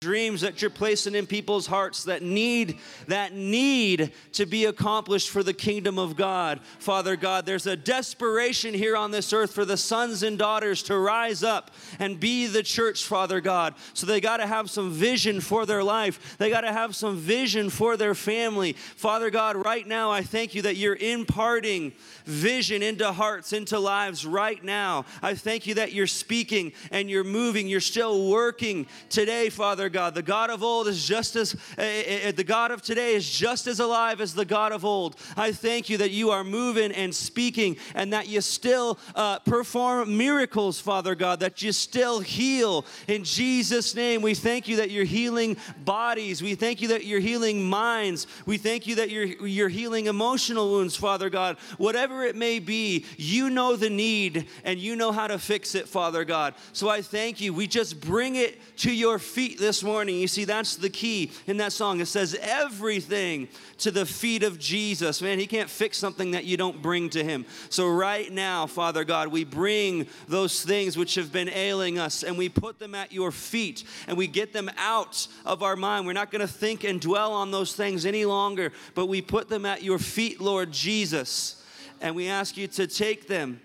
[0.00, 5.42] dreams that you're placing in people's hearts that need that need to be accomplished for
[5.42, 6.60] the kingdom of God.
[6.78, 10.96] Father God, there's a desperation here on this earth for the sons and daughters to
[10.96, 13.74] rise up and be the church, Father God.
[13.92, 16.36] So they got to have some vision for their life.
[16.38, 18.74] They got to have some vision for their family.
[18.74, 21.92] Father God, right now I thank you that you're imparting
[22.24, 25.06] vision into hearts, into lives right now.
[25.22, 30.14] I thank you that you're speaking and you're moving, you're still working today, Father God.
[30.14, 31.82] The God of old is just as, uh,
[32.28, 35.16] uh, the God of today is just as alive as the God of old.
[35.36, 40.16] I thank you that you are moving and speaking and that you still uh, perform
[40.16, 42.84] miracles, Father God, that you still heal.
[43.06, 46.42] In Jesus' name, we thank you that you're healing bodies.
[46.42, 48.26] We thank you that you're healing minds.
[48.46, 51.56] We thank you that you're, you're healing emotional wounds, Father God.
[51.76, 55.88] Whatever it may be, you know the need and you know how to fix it,
[55.88, 56.54] Father God.
[56.72, 57.52] So I thank you.
[57.52, 60.16] We just bring it to your feet this morning.
[60.16, 62.00] You see, that's the key in that song.
[62.00, 65.22] It says, everything to the feet of Jesus.
[65.22, 67.44] Man, He can't fix something that you don't bring to Him.
[67.70, 72.36] So right now, Father God, we bring those things which have been ailing us and
[72.36, 76.06] we put them at your feet and we get them out of our mind.
[76.06, 79.48] We're not going to think and dwell on those things any longer, but we put
[79.48, 81.58] them at your feet, Lord Jesus
[82.00, 83.60] and we ask you to take them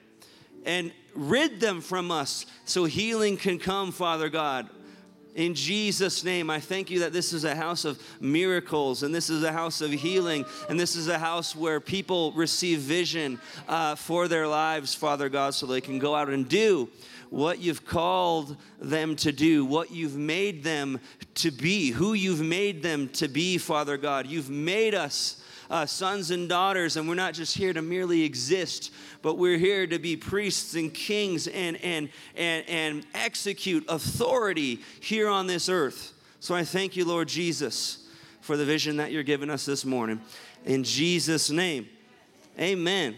[0.66, 4.70] and rid them from us so healing can come, Father God.
[5.36, 9.32] In Jesus' name, I thank you that this is a house of miracles and this
[9.32, 13.96] is a house of healing and this is a house where people receive vision uh,
[13.96, 16.88] for their lives, Father God, so they can go out and do
[17.32, 21.00] what you've called them to do, what you've made them
[21.34, 24.28] to be, who you've made them to be, Father God.
[24.28, 28.92] You've made us uh, sons and daughters, and we're not just here to merely exist,
[29.22, 35.28] but we're here to be priests and kings and, and, and, and execute authority here
[35.28, 36.14] on this earth.
[36.40, 38.08] So I thank you, Lord Jesus,
[38.42, 40.22] for the vision that you're giving us this morning.
[40.66, 41.88] In Jesus' name,
[42.60, 43.16] amen.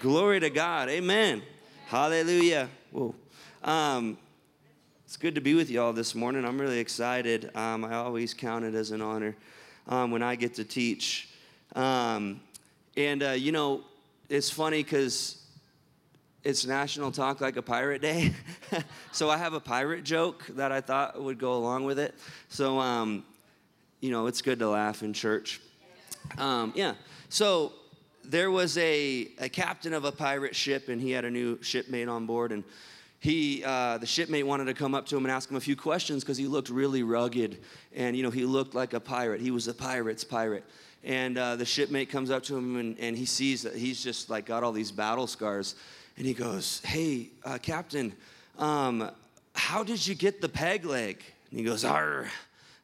[0.00, 0.88] Glory to God.
[0.88, 1.42] Amen.
[1.86, 2.68] Hallelujah.
[2.90, 3.14] Whoa.
[3.62, 4.18] Um,
[5.04, 6.44] it's good to be with you all this morning.
[6.44, 7.54] I'm really excited.
[7.56, 9.36] Um, I always count it as an honor
[9.86, 11.28] um, when I get to teach.
[11.74, 12.40] Um,
[12.96, 13.82] and, uh, you know,
[14.28, 15.42] it's funny because
[16.44, 18.32] it's National Talk Like a Pirate Day.
[19.12, 22.14] so I have a pirate joke that I thought would go along with it.
[22.48, 23.24] So, um,
[24.00, 25.60] you know, it's good to laugh in church.
[26.38, 26.94] Um, yeah.
[27.28, 27.72] So
[28.24, 32.08] there was a, a captain of a pirate ship, and he had a new shipmate
[32.08, 32.52] on board.
[32.52, 32.62] And
[33.18, 35.76] he, uh, the shipmate wanted to come up to him and ask him a few
[35.76, 37.58] questions because he looked really rugged.
[37.94, 39.40] And, you know, he looked like a pirate.
[39.40, 40.64] He was a pirate's pirate
[41.04, 44.30] and uh, the shipmate comes up to him and, and he sees that he's just
[44.30, 45.74] like got all these battle scars.
[46.16, 48.12] And he goes hey uh, captain
[48.58, 49.10] um,
[49.54, 51.22] how did you get the peg leg?
[51.50, 52.30] And he goes Arr,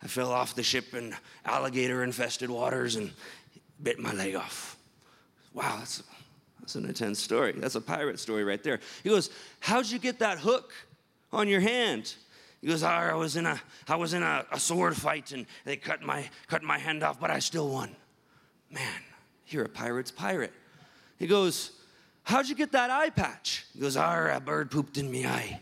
[0.02, 1.14] i fell off the ship in
[1.44, 3.10] alligator infested waters and
[3.82, 4.76] bit my leg off.
[5.54, 6.02] Wow that's,
[6.60, 7.52] that's an intense story.
[7.56, 8.80] That's a pirate story right there.
[9.02, 10.72] He goes how'd you get that hook
[11.32, 12.14] on your hand?
[12.60, 13.58] He goes, I was in a,
[13.88, 17.18] I was in a, a sword fight and they cut my, cut my hand off,
[17.18, 17.96] but I still won.
[19.52, 20.52] You're a pirate's pirate.
[21.18, 21.72] He goes,
[22.22, 23.66] How'd you get that eye patch?
[23.74, 25.60] He goes, Ah, a bird pooped in me eye.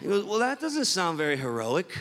[0.00, 1.98] He goes, Well, that doesn't sound very heroic.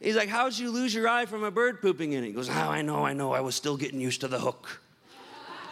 [0.00, 2.28] He's like, How'd you lose your eye from a bird pooping in it?
[2.28, 3.32] He goes, Oh, I know, I know.
[3.32, 4.80] I was still getting used to the hook.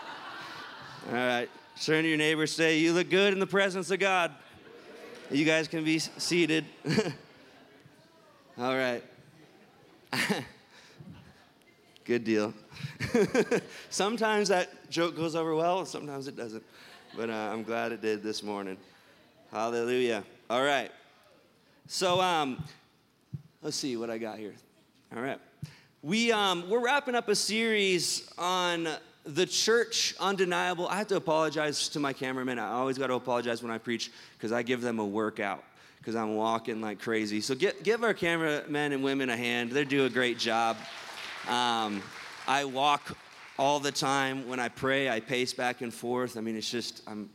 [1.09, 1.49] All right.
[1.83, 4.33] Turn to your neighbor, say, You look good in the presence of God.
[5.31, 6.65] You guys can be seated.
[8.59, 9.05] All right.
[12.09, 12.55] good deal.
[13.91, 16.65] sometimes that joke goes over well, sometimes it doesn't.
[17.15, 18.79] But uh, I'm glad it did this morning.
[19.53, 20.25] Hallelujah.
[20.49, 20.91] All right.
[21.87, 22.65] So um,
[23.61, 24.55] let's see what I got here.
[25.15, 25.39] All right.
[26.03, 28.89] We, um, we're wrapping up a series on
[29.25, 30.89] the church undeniable.
[30.89, 32.59] I have to apologize to my cameraman.
[32.59, 35.63] I always got to apologize when I preach because I give them a workout
[35.99, 37.43] because I'm walking like crazy.
[37.43, 39.73] So get, give our cameramen and women a hand.
[39.73, 40.79] They do a great job.
[41.49, 42.03] Um,
[42.47, 43.17] I walk
[43.59, 44.47] all the time.
[44.47, 46.37] When I pray, I pace back and forth.
[46.37, 47.31] I mean, it's just, I'm,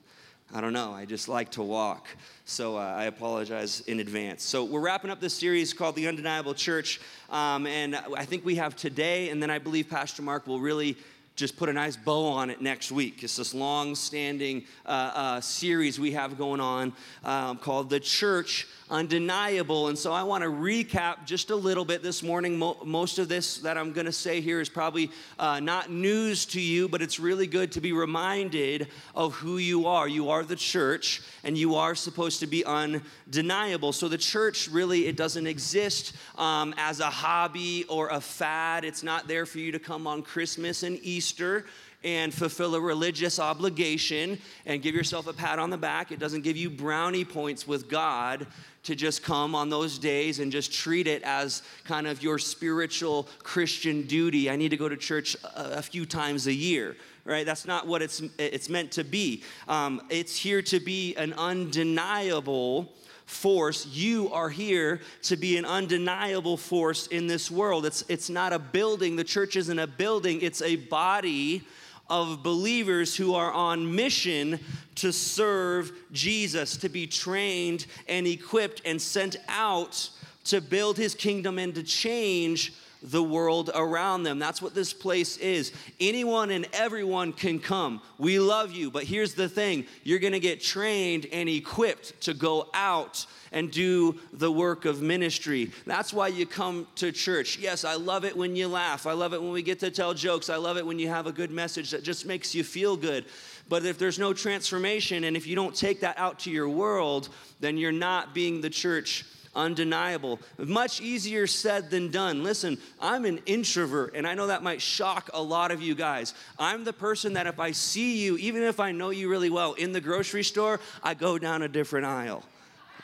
[0.54, 0.94] I don't know.
[0.94, 2.08] I just like to walk.
[2.46, 4.44] So uh, I apologize in advance.
[4.44, 7.02] So we're wrapping up this series called The Undeniable Church.
[7.32, 10.96] Um, and I think we have today, and then I believe Pastor Mark will really
[11.36, 13.24] just put a nice bow on it next week.
[13.24, 16.94] It's this long standing uh, uh, series we have going on
[17.24, 19.88] um, called The Church Undeniable.
[19.88, 22.60] And so I want to recap just a little bit this morning.
[22.60, 25.10] Mo- most of this that I'm going to say here is probably
[25.40, 29.88] uh, not news to you, but it's really good to be reminded of who you
[29.88, 30.08] are.
[30.08, 33.92] You are the church, and you are supposed to be undeniable.
[33.92, 38.86] So the church really, it doesn't exist um, as a hobby or a fad.
[38.86, 41.64] It's not there for you to come on Christmas and Easter Easter
[42.04, 46.12] and fulfill a religious obligation and give yourself a pat on the back.
[46.12, 48.46] It doesn't give you brownie points with God
[48.84, 53.30] to just come on those days and just treat it as kind of your spiritual
[53.42, 54.50] Christian duty.
[54.50, 57.46] I need to go to church a, a few times a year, right?
[57.46, 59.44] That's not what it's, it's meant to be.
[59.70, 62.92] Um, it's here to be an undeniable
[63.26, 63.86] force.
[63.86, 67.86] You are here to be an undeniable force in this world.
[67.86, 71.64] It's, it's not a building, the church isn't a building, it's a body
[72.10, 74.60] of believers who are on mission
[74.96, 80.10] to serve Jesus, to be trained and equipped and sent out
[80.46, 82.74] to build his kingdom and to change
[83.04, 84.40] the world around them.
[84.40, 85.74] That's what this place is.
[86.00, 88.02] Anyone and everyone can come.
[88.18, 92.70] We love you, but here's the thing you're gonna get trained and equipped to go
[92.74, 95.72] out and do the work of ministry.
[95.86, 97.60] That's why you come to church.
[97.60, 99.06] Yes, I love it when you laugh.
[99.06, 100.50] I love it when we get to tell jokes.
[100.50, 103.26] I love it when you have a good message that just makes you feel good.
[103.70, 107.30] But if there's no transformation and if you don't take that out to your world,
[107.60, 109.24] then you're not being the church
[109.56, 110.40] undeniable.
[110.58, 112.44] Much easier said than done.
[112.44, 116.34] Listen, I'm an introvert, and I know that might shock a lot of you guys.
[116.60, 119.74] I'm the person that if I see you, even if I know you really well,
[119.74, 122.44] in the grocery store, I go down a different aisle.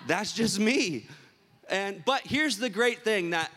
[0.07, 1.07] That's just me.
[1.69, 3.51] And but here's the great thing that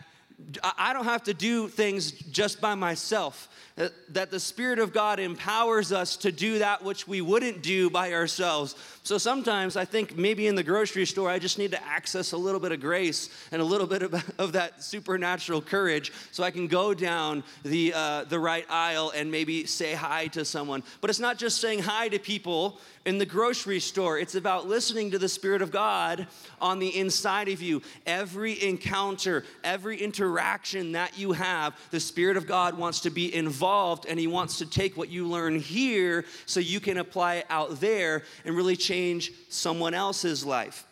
[0.77, 3.49] I don't have to do things just by myself.
[3.75, 8.13] That the Spirit of God empowers us to do that which we wouldn't do by
[8.13, 8.75] ourselves.
[9.01, 12.37] So sometimes I think maybe in the grocery store, I just need to access a
[12.37, 16.51] little bit of grace and a little bit of, of that supernatural courage so I
[16.51, 20.83] can go down the, uh, the right aisle and maybe say hi to someone.
[21.01, 25.11] But it's not just saying hi to people in the grocery store, it's about listening
[25.11, 26.25] to the Spirit of God
[26.61, 27.81] on the inside of you.
[28.05, 33.62] Every encounter, every interaction that you have, the Spirit of God wants to be involved
[33.63, 37.45] involved and he wants to take what you learn here so you can apply it
[37.49, 40.85] out there and really change someone else's life.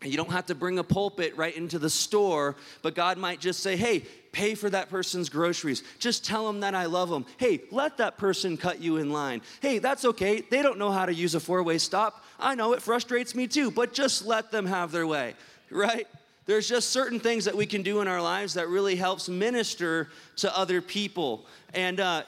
[0.00, 3.64] You don't have to bring a pulpit right into the store, but God might just
[3.64, 5.82] say, hey, pay for that person's groceries.
[5.98, 7.26] Just tell them that I love them.
[7.36, 9.42] Hey, let that person cut you in line.
[9.60, 10.40] Hey, that's okay.
[10.40, 12.22] They don't know how to use a four way stop.
[12.38, 15.34] I know it frustrates me too, but just let them have their way,
[15.70, 16.06] right?
[16.46, 20.08] There's just certain things that we can do in our lives that really helps minister
[20.36, 21.46] to other people.
[21.72, 22.24] And uh,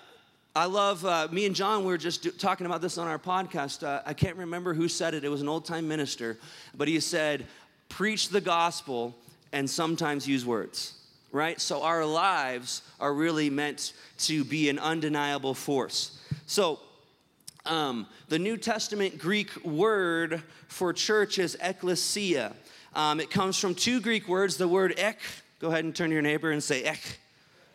[0.54, 3.18] I love, uh, me and John, we were just do, talking about this on our
[3.18, 3.86] podcast.
[3.86, 6.38] Uh, I can't remember who said it, it was an old time minister,
[6.74, 7.46] but he said,
[7.90, 9.14] preach the gospel
[9.52, 10.94] and sometimes use words,
[11.30, 11.60] right?
[11.60, 16.18] So our lives are really meant to be an undeniable force.
[16.46, 16.80] So,
[17.66, 22.54] um, the New Testament Greek word for church is ecclesia.
[22.96, 25.18] Um, it comes from two Greek words, the word ek.
[25.60, 27.18] Go ahead and turn to your neighbor and say ek,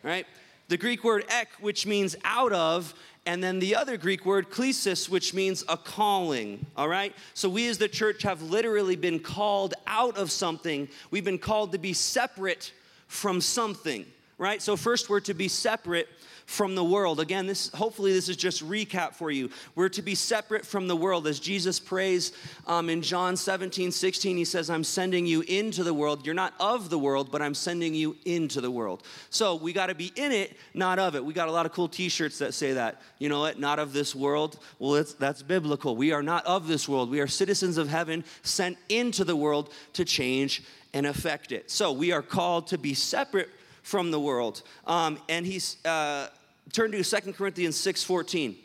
[0.02, 0.26] right?
[0.66, 2.92] The Greek word ek, which means out of,
[3.24, 7.14] and then the other Greek word, klesis, which means a calling, all right?
[7.34, 10.88] So we as the church have literally been called out of something.
[11.12, 12.72] We've been called to be separate
[13.06, 14.04] from something,
[14.38, 14.60] right?
[14.60, 16.08] So first we're to be separate
[16.52, 17.18] from the world.
[17.18, 19.48] Again, this hopefully this is just recap for you.
[19.74, 21.26] We're to be separate from the world.
[21.26, 22.32] As Jesus prays
[22.66, 26.26] um, in John 17, 16, he says, I'm sending you into the world.
[26.26, 29.02] You're not of the world, but I'm sending you into the world.
[29.30, 31.24] So we got to be in it, not of it.
[31.24, 33.00] We got a lot of cool t-shirts that say that.
[33.18, 33.58] You know what?
[33.58, 34.58] Not of this world.
[34.78, 35.96] Well, that's biblical.
[35.96, 37.10] We are not of this world.
[37.10, 41.70] We are citizens of heaven sent into the world to change and affect it.
[41.70, 43.48] So we are called to be separate
[43.82, 44.62] from the world.
[44.86, 46.28] Um, and he's uh,
[46.72, 48.56] turned to Second Corinthians 6.14.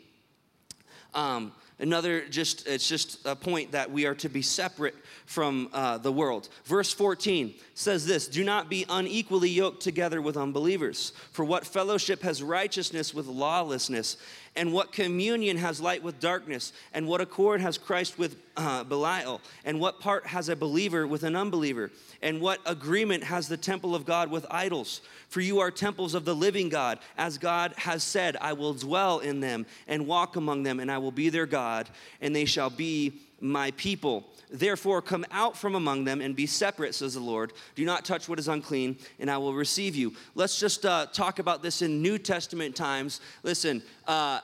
[1.14, 4.94] Um, another just it's just a point that we are to be separate
[5.26, 6.48] from uh, the world.
[6.64, 11.12] Verse 14 says this do not be unequally yoked together with unbelievers.
[11.32, 14.16] For what fellowship has righteousness with lawlessness
[14.56, 19.40] and what communion has light with darkness and what accord has christ with uh, belial
[19.64, 21.90] and what part has a believer with an unbeliever
[22.22, 26.24] and what agreement has the temple of god with idols for you are temples of
[26.24, 26.98] the living God.
[27.16, 30.98] As God has said, I will dwell in them and walk among them, and I
[30.98, 31.88] will be their God,
[32.20, 34.26] and they shall be my people.
[34.50, 37.52] Therefore, come out from among them and be separate, says the Lord.
[37.74, 40.14] Do not touch what is unclean, and I will receive you.
[40.34, 43.20] Let's just uh, talk about this in New Testament times.
[43.42, 44.40] Listen, uh,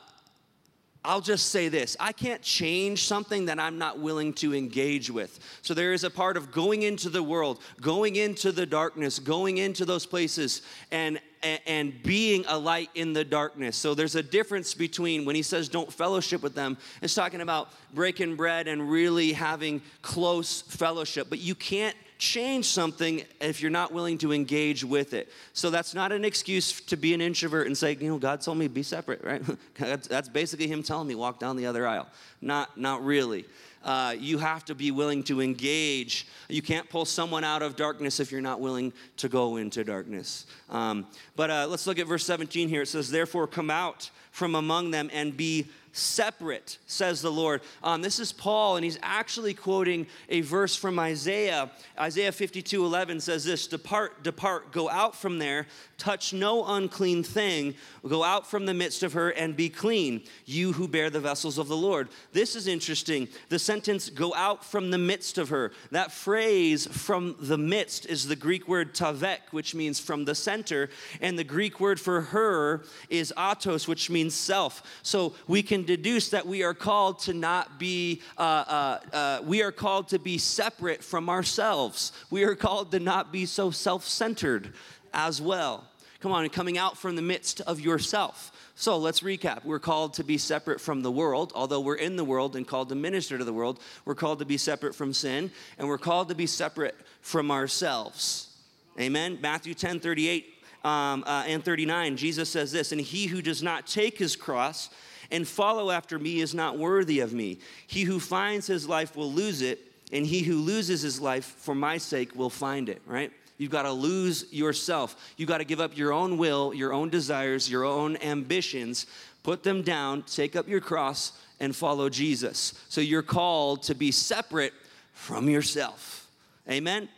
[1.05, 5.39] I'll just say this I can't change something that I'm not willing to engage with.
[5.63, 9.59] So there is a part of going into the world, going into the darkness, going
[9.59, 11.21] into those places, and
[11.67, 13.77] and being a light in the darkness.
[13.77, 17.71] So there's a difference between when he says don't fellowship with them, it's talking about
[17.93, 21.29] breaking bread and really having close fellowship.
[21.29, 25.29] But you can't change something if you're not willing to engage with it.
[25.53, 28.59] So that's not an excuse to be an introvert and say, you know, God told
[28.59, 29.43] me be separate, right?
[29.79, 32.09] that's basically Him telling me walk down the other aisle.
[32.41, 33.45] Not, not really.
[33.85, 36.27] Uh, you have to be willing to engage.
[36.49, 40.47] You can't pull someone out of darkness if you're not willing to go into darkness.
[40.71, 42.83] Um, but uh, let's look at verse 17 here.
[42.83, 47.63] It says, Therefore, come out from among them and be separate, says the Lord.
[47.83, 51.71] Um, this is Paul, and he's actually quoting a verse from Isaiah.
[51.99, 57.75] Isaiah 52 11 says this Depart, depart, go out from there, touch no unclean thing,
[58.07, 61.59] go out from the midst of her and be clean, you who bear the vessels
[61.59, 62.09] of the Lord.
[62.33, 63.29] This is interesting.
[63.49, 68.27] The sentence, go out from the midst of her, that phrase from the midst is
[68.27, 72.83] the Greek word tavek, which means from the center, and the Greek word for her
[73.09, 74.83] is autos, which means self.
[75.03, 79.63] So we can deduce that we are called to not be, uh, uh, uh, we
[79.63, 82.13] are called to be separate from ourselves.
[82.31, 84.73] We are called to not be so self centered
[85.13, 85.85] as well.
[86.21, 88.51] Come on, coming out from the midst of yourself.
[88.77, 89.65] So let's recap.
[89.65, 92.89] We're called to be separate from the world, although we're in the world and called
[92.89, 93.79] to minister to the world.
[94.05, 98.57] We're called to be separate from sin, and we're called to be separate from ourselves.
[98.99, 99.39] Amen.
[99.41, 103.87] Matthew 10 38 um, uh, and 39, Jesus says this, and he who does not
[103.87, 104.91] take his cross
[105.31, 107.59] and follow after me is not worthy of me.
[107.87, 109.81] He who finds his life will lose it,
[110.13, 113.33] and he who loses his life for my sake will find it, right?
[113.59, 115.17] You've got to lose yourself.
[115.37, 119.07] You've got to give up your own will, your own desires, your own ambitions,
[119.43, 122.75] put them down, take up your cross, and follow Jesus.
[122.89, 124.73] So you're called to be separate
[125.13, 126.29] from yourself.
[126.69, 127.09] Amen?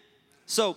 [0.46, 0.76] So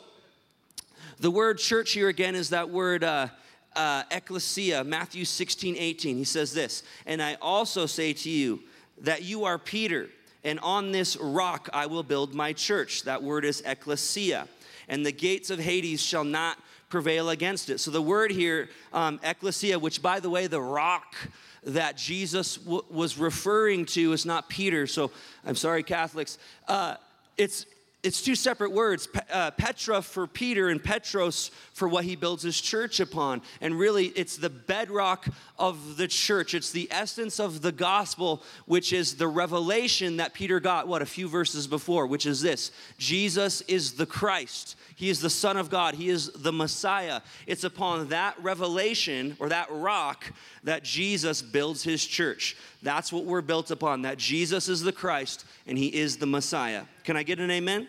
[1.19, 3.03] the word church here again is that word.
[3.03, 3.27] Uh,
[3.75, 6.17] uh, ecclesia, Matthew 16, 18.
[6.17, 8.59] He says this, and I also say to you
[9.01, 10.09] that you are Peter,
[10.43, 13.03] and on this rock I will build my church.
[13.03, 14.47] That word is ecclesia.
[14.87, 16.57] And the gates of Hades shall not
[16.89, 17.79] prevail against it.
[17.79, 21.15] So the word here, um, ecclesia, which by the way, the rock
[21.63, 24.87] that Jesus w- was referring to is not Peter.
[24.87, 25.11] So
[25.45, 26.37] I'm sorry, Catholics.
[26.67, 26.95] Uh,
[27.37, 27.65] it's
[28.01, 32.59] it's two separate words uh, petra for peter and petros for what he builds his
[32.59, 33.41] church upon.
[33.59, 35.27] And really it's the bedrock
[35.57, 36.53] of the church.
[36.53, 41.05] It's the essence of the gospel which is the revelation that peter got what a
[41.05, 42.71] few verses before which is this.
[42.97, 45.95] Jesus is the christ he is the son of god.
[45.95, 47.21] He is the messiah.
[47.47, 50.25] It's upon that revelation or that rock
[50.65, 52.57] that jesus builds his church.
[52.83, 56.83] That's what we're built upon that jesus is the christ and he is the messiah.
[57.05, 57.87] Can I get an amen?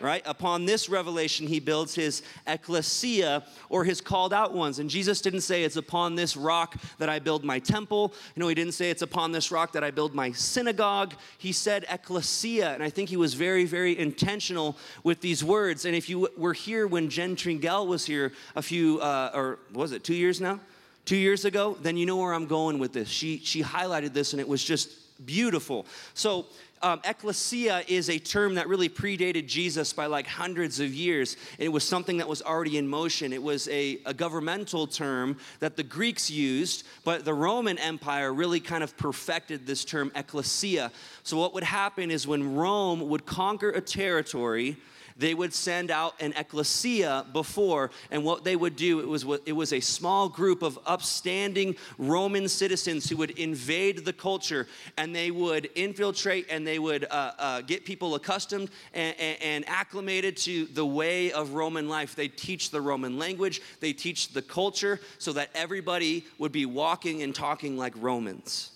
[0.00, 0.22] Right?
[0.26, 4.78] Upon this revelation, he builds his ecclesia or his called out ones.
[4.78, 8.12] And Jesus didn't say it's upon this rock that I build my temple.
[8.34, 11.14] You know, he didn't say it's upon this rock that I build my synagogue.
[11.38, 12.74] He said ecclesia.
[12.74, 15.84] And I think he was very, very intentional with these words.
[15.84, 19.92] And if you were here when Jen Tringale was here a few, uh, or was
[19.92, 20.60] it two years now?
[21.04, 23.08] Two years ago, then you know where I'm going with this.
[23.08, 24.90] She, she highlighted this and it was just
[25.24, 25.86] beautiful.
[26.14, 26.46] So
[26.82, 31.36] um, ecclesia is a term that really predated Jesus by like hundreds of years.
[31.58, 33.32] It was something that was already in motion.
[33.32, 38.60] It was a, a governmental term that the Greeks used, but the Roman Empire really
[38.60, 40.92] kind of perfected this term ecclesia.
[41.22, 44.76] So, what would happen is when Rome would conquer a territory,
[45.18, 49.52] they would send out an ecclesia before, and what they would do, it was, it
[49.52, 54.66] was a small group of upstanding Roman citizens who would invade the culture,
[54.98, 59.68] and they would infiltrate and they would uh, uh, get people accustomed and, and, and
[59.68, 62.14] acclimated to the way of Roman life.
[62.14, 67.22] They teach the Roman language, they teach the culture, so that everybody would be walking
[67.22, 68.72] and talking like Romans.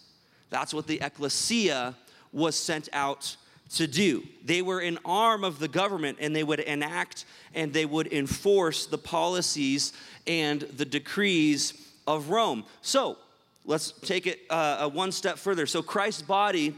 [0.48, 1.94] That's what the ecclesia
[2.32, 3.36] was sent out
[3.76, 4.24] to do.
[4.44, 7.24] They were an arm of the government and they would enact
[7.54, 9.92] and they would enforce the policies
[10.26, 11.74] and the decrees
[12.06, 12.64] of Rome.
[12.82, 13.16] So
[13.64, 15.66] let's take it uh, one step further.
[15.66, 16.74] So Christ's body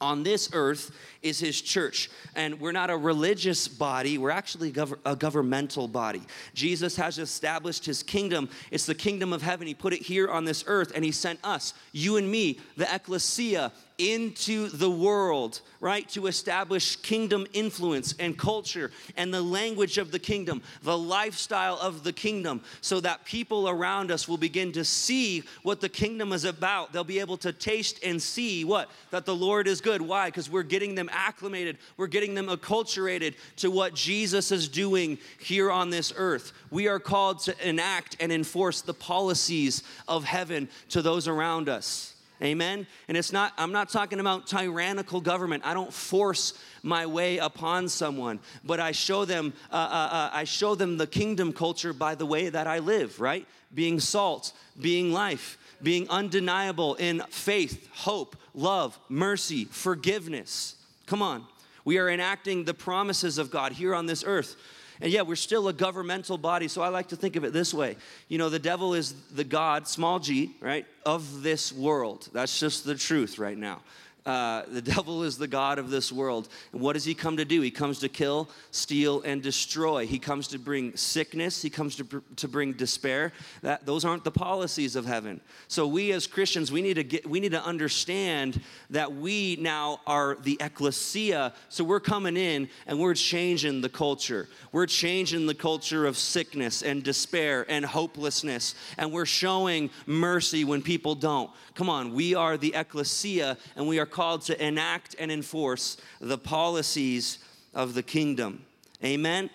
[0.00, 0.90] on this earth
[1.22, 2.10] is his church.
[2.34, 4.72] And we're not a religious body, we're actually
[5.04, 6.22] a governmental body.
[6.54, 8.48] Jesus has established his kingdom.
[8.70, 9.66] It's the kingdom of heaven.
[9.66, 12.92] He put it here on this earth and he sent us, you and me, the
[12.92, 16.08] ecclesia, into the world, right?
[16.10, 22.04] To establish kingdom influence and culture and the language of the kingdom, the lifestyle of
[22.04, 26.44] the kingdom, so that people around us will begin to see what the kingdom is
[26.44, 26.92] about.
[26.92, 28.88] They'll be able to taste and see what?
[29.10, 30.00] That the Lord is good.
[30.00, 30.28] Why?
[30.28, 35.70] Because we're getting them acclimated, we're getting them acculturated to what Jesus is doing here
[35.70, 36.52] on this earth.
[36.70, 42.14] We are called to enact and enforce the policies of heaven to those around us.
[42.40, 42.86] Amen.
[43.08, 45.64] And it's not, I'm not talking about tyrannical government.
[45.66, 50.44] I don't force my way upon someone, but I show them, uh, uh, uh, I
[50.44, 53.46] show them the kingdom culture by the way that I live, right?
[53.74, 60.76] Being salt, being life, being undeniable in faith, hope, love, mercy, forgiveness.
[61.08, 61.46] Come on.
[61.86, 64.56] We are enacting the promises of God here on this earth.
[65.00, 67.72] And yeah, we're still a governmental body, so I like to think of it this
[67.72, 67.96] way.
[68.28, 72.28] You know, the devil is the God, small g, right, of this world.
[72.34, 73.80] That's just the truth right now.
[74.28, 76.50] Uh, the devil is the God of this world.
[76.72, 77.62] And what does he come to do?
[77.62, 80.06] He comes to kill, steal, and destroy.
[80.06, 81.62] He comes to bring sickness.
[81.62, 83.32] He comes to, to bring despair.
[83.62, 85.40] That, those aren't the policies of heaven.
[85.66, 90.00] So we as Christians, we need to get, we need to understand that we now
[90.06, 91.54] are the ecclesia.
[91.70, 94.46] So we're coming in and we're changing the culture.
[94.72, 98.74] We're changing the culture of sickness and despair and hopelessness.
[98.98, 101.50] And we're showing mercy when people don't.
[101.74, 106.36] Come on, we are the ecclesia and we are called to enact and enforce the
[106.36, 107.38] policies
[107.72, 108.64] of the kingdom.
[109.04, 109.48] Amen?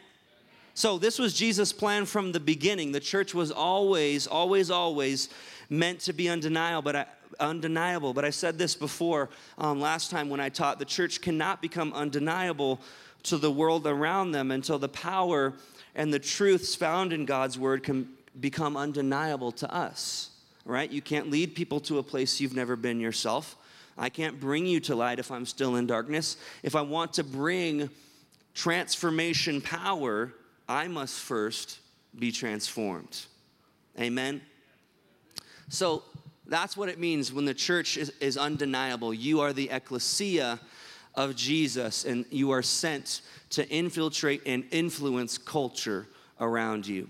[0.74, 2.94] So, this was Jesus' plan from the beginning.
[2.94, 5.28] The church was always, always, always
[5.70, 7.06] meant to be undeniable, but I,
[7.42, 8.14] undeniable.
[8.14, 11.92] But I said this before um, last time when I taught the church cannot become
[11.92, 12.80] undeniable
[13.24, 15.52] to the world around them until the power
[15.94, 18.08] and the truths found in God's word can
[18.40, 20.30] become undeniable to us
[20.66, 20.90] right?
[20.90, 23.58] You can't lead people to a place you've never been yourself.
[23.98, 26.38] I can't bring you to light if I'm still in darkness.
[26.64, 27.90] If I want to bring
[28.54, 30.34] transformation power,
[30.68, 31.80] I must first
[32.18, 33.26] be transformed.
[34.00, 34.42] Amen?
[35.70, 36.04] So
[36.48, 39.14] that's what it means when the church is, is undeniable.
[39.14, 40.60] You are the ecclesia
[41.16, 43.22] of Jesus, and you are sent
[43.52, 46.08] to infiltrate and influence culture
[46.40, 47.10] around you.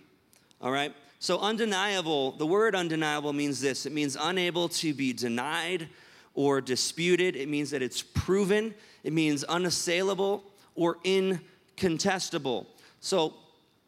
[0.62, 0.94] All right?
[1.20, 5.88] So, undeniable, the word undeniable means this it means unable to be denied
[6.34, 7.36] or disputed.
[7.36, 8.74] It means that it's proven,
[9.04, 10.44] it means unassailable
[10.76, 12.68] or incontestable.
[13.00, 13.34] So,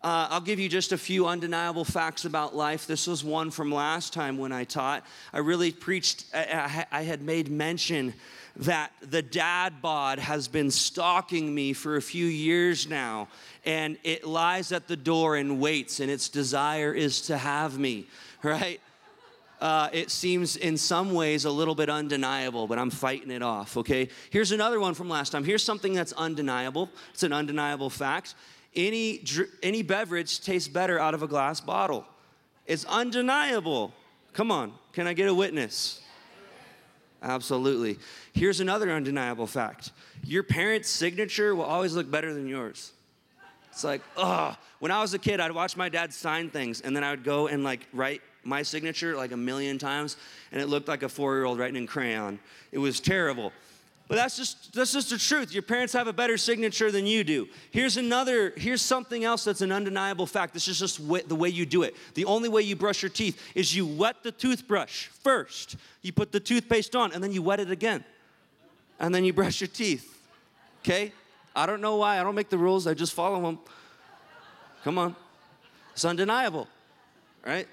[0.05, 2.85] uh, I'll give you just a few undeniable facts about life.
[2.85, 5.03] This was one from last time when I taught.
[5.33, 8.13] I really preached, I, I had made mention
[8.57, 13.29] that the dad bod has been stalking me for a few years now,
[13.65, 18.05] and it lies at the door and waits, and its desire is to have me,
[18.43, 18.79] right?
[19.61, 23.77] Uh, it seems in some ways a little bit undeniable, but I'm fighting it off,
[23.77, 24.09] okay?
[24.29, 25.43] Here's another one from last time.
[25.43, 26.89] Here's something that's undeniable.
[27.13, 28.35] It's an undeniable fact.
[28.75, 29.23] Any,
[29.63, 32.05] any beverage tastes better out of a glass bottle.
[32.65, 33.93] It's undeniable.
[34.33, 36.01] Come on, can I get a witness?
[37.21, 37.97] Absolutely.
[38.33, 39.91] Here's another undeniable fact
[40.23, 42.91] your parents' signature will always look better than yours.
[43.71, 46.95] It's like, oh, when I was a kid, I'd watch my dad sign things, and
[46.95, 50.17] then I would go and like write my signature like a million times,
[50.51, 52.39] and it looked like a four year old writing in crayon.
[52.71, 53.51] It was terrible.
[54.07, 55.51] But that's just that's just the truth.
[55.51, 57.47] Your parents have a better signature than you do.
[57.71, 58.53] Here's another.
[58.55, 60.53] Here's something else that's an undeniable fact.
[60.53, 61.95] This is just the way you do it.
[62.13, 65.77] The only way you brush your teeth is you wet the toothbrush first.
[66.03, 68.03] You put the toothpaste on, and then you wet it again,
[68.99, 70.15] and then you brush your teeth.
[70.83, 71.11] Okay?
[71.55, 72.19] I don't know why.
[72.19, 72.85] I don't make the rules.
[72.85, 73.57] I just follow them.
[74.83, 75.15] Come on.
[75.93, 76.67] It's undeniable,
[77.43, 77.67] right?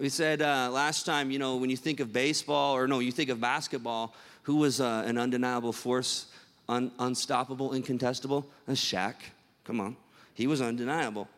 [0.00, 3.12] We said uh, last time, you know, when you think of baseball, or no, you
[3.12, 6.24] think of basketball who was uh, an undeniable force,
[6.70, 8.46] un- unstoppable, incontestable?
[8.66, 9.16] That's Shaq.
[9.64, 9.98] Come on.
[10.32, 11.28] He was undeniable.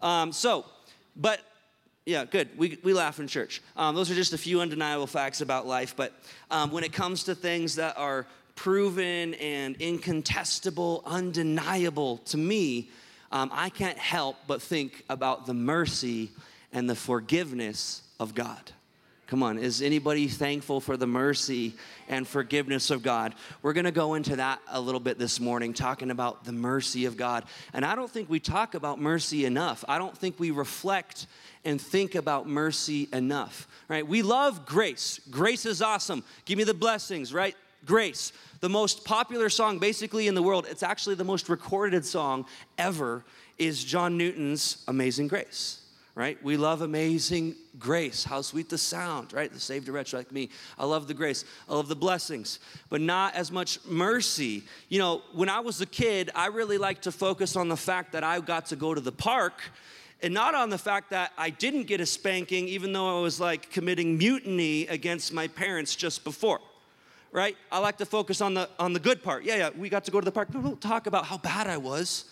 [0.00, 0.64] Um, so,
[1.16, 1.40] but
[2.06, 2.48] yeah, good.
[2.56, 3.60] We, we laugh in church.
[3.76, 5.94] Um, those are just a few undeniable facts about life.
[5.94, 6.14] But
[6.50, 12.88] um, when it comes to things that are proven and incontestable, undeniable to me,
[13.32, 16.30] um, I can't help but think about the mercy
[16.72, 18.72] and the forgiveness of God.
[19.28, 21.74] Come on, is anybody thankful for the mercy
[22.08, 23.34] and forgiveness of God?
[23.60, 27.18] We're gonna go into that a little bit this morning, talking about the mercy of
[27.18, 27.44] God.
[27.74, 29.84] And I don't think we talk about mercy enough.
[29.86, 31.26] I don't think we reflect
[31.66, 34.06] and think about mercy enough, right?
[34.06, 35.20] We love grace.
[35.30, 36.24] Grace is awesome.
[36.46, 37.54] Give me the blessings, right?
[37.84, 42.46] Grace, the most popular song basically in the world, it's actually the most recorded song
[42.78, 43.26] ever,
[43.58, 45.82] is John Newton's Amazing Grace
[46.18, 46.42] right?
[46.42, 48.24] We love amazing grace.
[48.24, 49.52] How sweet the sound, right?
[49.52, 50.50] The saved a wretch like me.
[50.76, 51.44] I love the grace.
[51.68, 52.58] I love the blessings,
[52.90, 54.64] but not as much mercy.
[54.88, 58.10] You know, when I was a kid, I really liked to focus on the fact
[58.12, 59.62] that I got to go to the park
[60.20, 63.38] and not on the fact that I didn't get a spanking, even though I was
[63.38, 66.58] like committing mutiny against my parents just before.
[67.30, 67.56] Right?
[67.70, 69.44] I like to focus on the on the good part.
[69.44, 70.52] Yeah, yeah, we got to go to the park.
[70.52, 72.24] No, don't talk about how bad I was.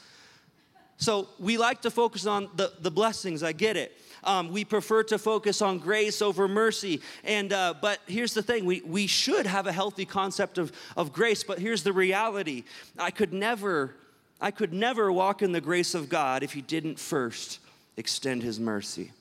[0.99, 3.43] So we like to focus on the, the blessings.
[3.43, 3.93] I get it.
[4.25, 7.01] Um, we prefer to focus on grace over mercy.
[7.23, 11.13] And uh, but here's the thing: we we should have a healthy concept of of
[11.13, 11.45] grace.
[11.45, 12.65] But here's the reality:
[12.99, 13.95] I could never,
[14.41, 17.61] I could never walk in the grace of God if He didn't first
[17.97, 19.13] extend his mercy.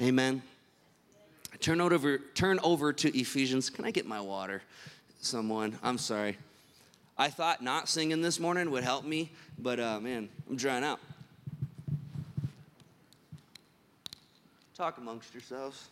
[0.00, 0.42] Amen.
[1.60, 3.70] Turn over, turn over to Ephesians.
[3.70, 4.62] Can I get my water?
[5.20, 6.36] Someone, I'm sorry.
[7.18, 11.00] I thought not singing this morning would help me, but uh, man, I'm drying out.
[14.74, 15.88] Talk amongst yourselves.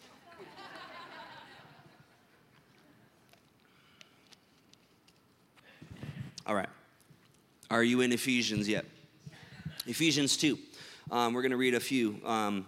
[6.47, 6.69] All right.
[7.71, 8.85] Are you in Ephesians yet?
[9.87, 10.59] Ephesians 2.
[11.11, 12.67] Um, we're going to read a few, um,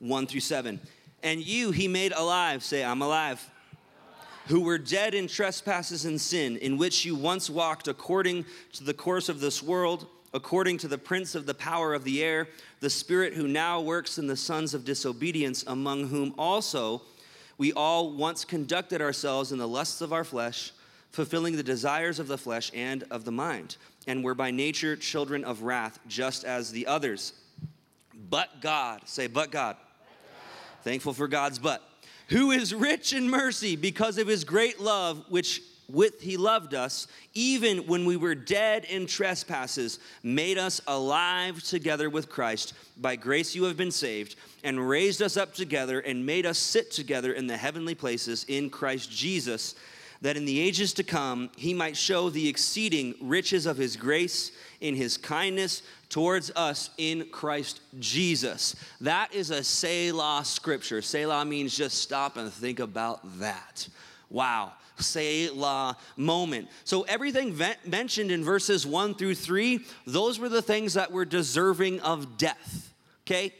[0.00, 0.80] one through seven.
[1.22, 3.48] And you he made alive, say, I'm alive,
[4.46, 8.94] who were dead in trespasses and sin, in which you once walked according to the
[8.94, 12.48] course of this world, according to the prince of the power of the air,
[12.80, 17.00] the spirit who now works in the sons of disobedience, among whom also
[17.56, 20.72] we all once conducted ourselves in the lusts of our flesh,
[21.10, 23.76] fulfilling the desires of the flesh and of the mind,
[24.06, 27.32] and were by nature children of wrath, just as the others.
[28.28, 29.76] But God, say, but God.
[30.82, 31.82] Thankful for God's but.
[32.28, 37.06] Who is rich in mercy because of his great love, which with he loved us,
[37.34, 42.72] even when we were dead in trespasses, made us alive together with Christ.
[42.96, 46.90] By grace you have been saved, and raised us up together, and made us sit
[46.90, 49.74] together in the heavenly places in Christ Jesus,
[50.22, 54.52] that in the ages to come he might show the exceeding riches of his grace
[54.84, 58.76] in his kindness towards us in Christ Jesus.
[59.00, 61.00] That is a Selah scripture.
[61.00, 63.88] Selah means just stop and think about that.
[64.28, 64.72] Wow.
[64.98, 66.68] Selah moment.
[66.84, 72.00] So, everything mentioned in verses one through three, those were the things that were deserving
[72.00, 72.92] of death.
[73.26, 73.54] Okay?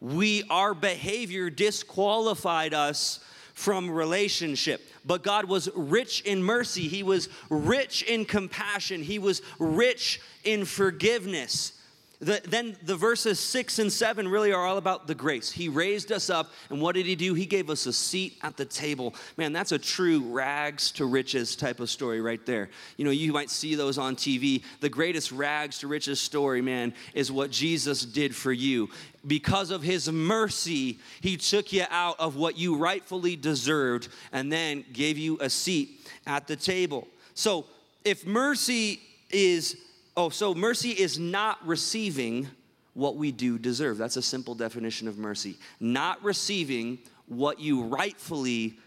[0.00, 3.20] We, our behavior disqualified us
[3.54, 4.86] from relationship.
[5.04, 10.64] But God was rich in mercy, He was rich in compassion, He was rich in
[10.64, 11.72] forgiveness.
[12.22, 15.50] The, then the verses six and seven really are all about the grace.
[15.50, 17.32] He raised us up, and what did he do?
[17.32, 19.14] He gave us a seat at the table.
[19.38, 22.68] Man, that's a true rags to riches type of story right there.
[22.98, 24.62] You know, you might see those on TV.
[24.80, 28.90] The greatest rags to riches story, man, is what Jesus did for you.
[29.26, 34.84] Because of his mercy, he took you out of what you rightfully deserved and then
[34.92, 37.08] gave you a seat at the table.
[37.32, 37.64] So,
[38.04, 39.76] if mercy is
[40.20, 42.46] Oh, so mercy is not receiving
[42.92, 43.96] what we do deserve.
[43.96, 45.56] That's a simple definition of mercy.
[45.80, 48.78] Not receiving what you rightfully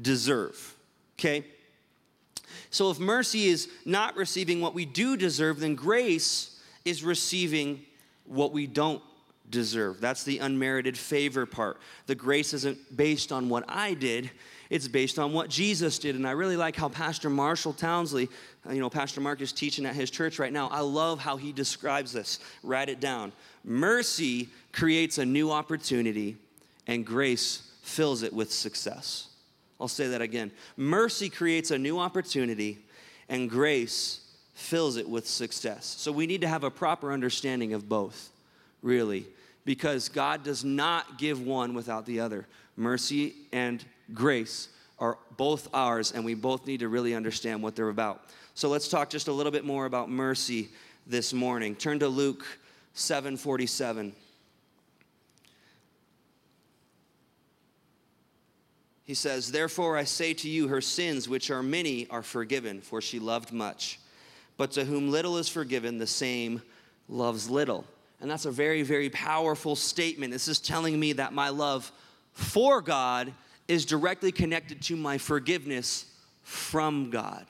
[0.00, 0.74] deserve.
[1.16, 1.44] Okay?
[2.70, 7.82] So if mercy is not receiving what we do deserve, then grace is receiving
[8.24, 9.04] what we don't
[9.50, 10.00] deserve.
[10.00, 11.80] That's the unmerited favor part.
[12.06, 14.32] The grace isn't based on what I did,
[14.68, 16.16] it's based on what Jesus did.
[16.16, 18.28] And I really like how Pastor Marshall Townsley,
[18.70, 20.68] you know, Pastor Mark is teaching at his church right now.
[20.68, 22.38] I love how he describes this.
[22.62, 23.32] Write it down.
[23.64, 26.36] Mercy creates a new opportunity,
[26.86, 29.28] and grace fills it with success.
[29.80, 30.52] I'll say that again.
[30.76, 32.78] Mercy creates a new opportunity,
[33.28, 34.20] and grace
[34.54, 35.84] fills it with success.
[35.98, 38.30] So we need to have a proper understanding of both,
[38.80, 39.26] really,
[39.64, 42.46] because God does not give one without the other.
[42.76, 44.68] Mercy and grace
[45.02, 48.22] are both ours, and we both need to really understand what they're about.
[48.54, 50.68] So let's talk just a little bit more about mercy
[51.08, 51.74] this morning.
[51.74, 52.46] Turn to Luke
[52.94, 54.12] 747.
[59.02, 63.00] He says, Therefore I say to you, her sins, which are many, are forgiven, for
[63.00, 63.98] she loved much.
[64.56, 66.62] But to whom little is forgiven, the same
[67.08, 67.84] loves little.
[68.20, 70.32] And that's a very, very powerful statement.
[70.32, 71.90] This is telling me that my love
[72.34, 73.32] for God
[73.68, 76.06] is directly connected to my forgiveness
[76.42, 77.46] from God.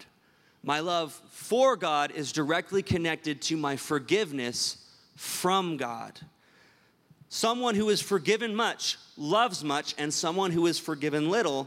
[0.63, 4.77] My love for God is directly connected to my forgiveness
[5.17, 6.21] from God.
[7.29, 11.67] Someone who is forgiven much loves much, and someone who is forgiven little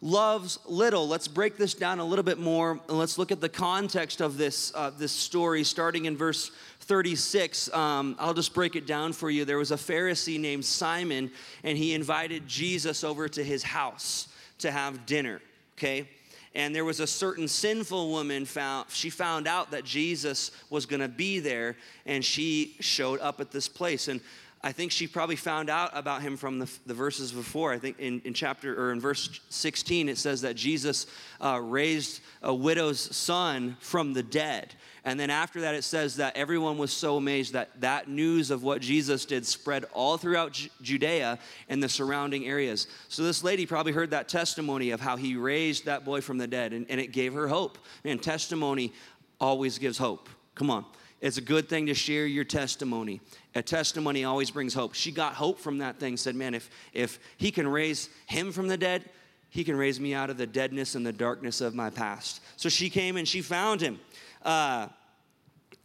[0.00, 1.08] loves little.
[1.08, 4.36] Let's break this down a little bit more and let's look at the context of
[4.36, 7.72] this, uh, this story starting in verse 36.
[7.72, 9.44] Um, I'll just break it down for you.
[9.44, 11.30] There was a Pharisee named Simon,
[11.64, 14.28] and he invited Jesus over to his house
[14.58, 15.40] to have dinner,
[15.76, 16.08] okay?
[16.56, 21.00] and there was a certain sinful woman found she found out that jesus was going
[21.00, 24.20] to be there and she showed up at this place and
[24.62, 27.72] I think she probably found out about him from the, the verses before.
[27.72, 31.06] I think in, in chapter or in verse 16, it says that Jesus
[31.40, 34.74] uh, raised a widow's son from the dead.
[35.04, 38.64] And then after that, it says that everyone was so amazed that that news of
[38.64, 41.38] what Jesus did spread all throughout J- Judea
[41.68, 42.88] and the surrounding areas.
[43.06, 46.48] So this lady probably heard that testimony of how he raised that boy from the
[46.48, 47.78] dead, and, and it gave her hope.
[48.04, 48.92] And testimony
[49.40, 50.28] always gives hope.
[50.56, 50.84] Come on.
[51.20, 53.20] It's a good thing to share your testimony.
[53.54, 54.94] A testimony always brings hope.
[54.94, 58.68] She got hope from that thing, said, Man, if, if he can raise him from
[58.68, 59.08] the dead,
[59.48, 62.42] he can raise me out of the deadness and the darkness of my past.
[62.56, 63.98] So she came and she found him.
[64.42, 64.88] Uh,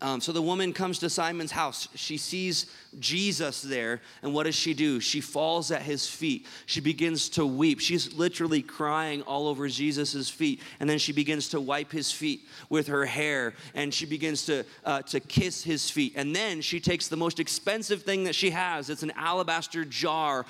[0.02, 1.88] um, so the woman comes to Simon's house.
[1.94, 2.66] She sees
[3.00, 5.00] Jesus there, and what does she do?
[5.00, 6.48] She falls at his feet.
[6.66, 7.80] She begins to weep.
[7.80, 12.48] She's literally crying all over Jesus' feet, and then she begins to wipe his feet
[12.68, 16.14] with her hair, and she begins to uh, to kiss his feet.
[16.16, 18.90] And then she takes the most expensive thing that she has.
[18.90, 20.48] It's an alabaster jar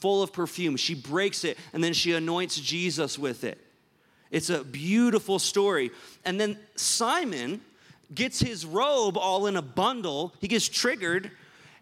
[0.00, 0.76] full of perfume.
[0.76, 3.58] She breaks it, and then she anoints Jesus with it.
[4.30, 5.90] It's a beautiful story.
[6.24, 7.60] And then Simon
[8.14, 10.34] gets his robe all in a bundle.
[10.40, 11.30] He gets triggered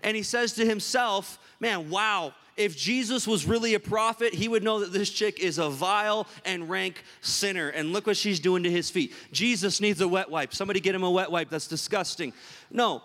[0.02, 4.62] and he says to himself, Man, wow, if Jesus was really a prophet, he would
[4.62, 7.68] know that this chick is a vile and rank sinner.
[7.70, 9.12] And look what she's doing to his feet.
[9.32, 10.54] Jesus needs a wet wipe.
[10.54, 11.50] Somebody get him a wet wipe.
[11.50, 12.32] That's disgusting.
[12.70, 13.02] No.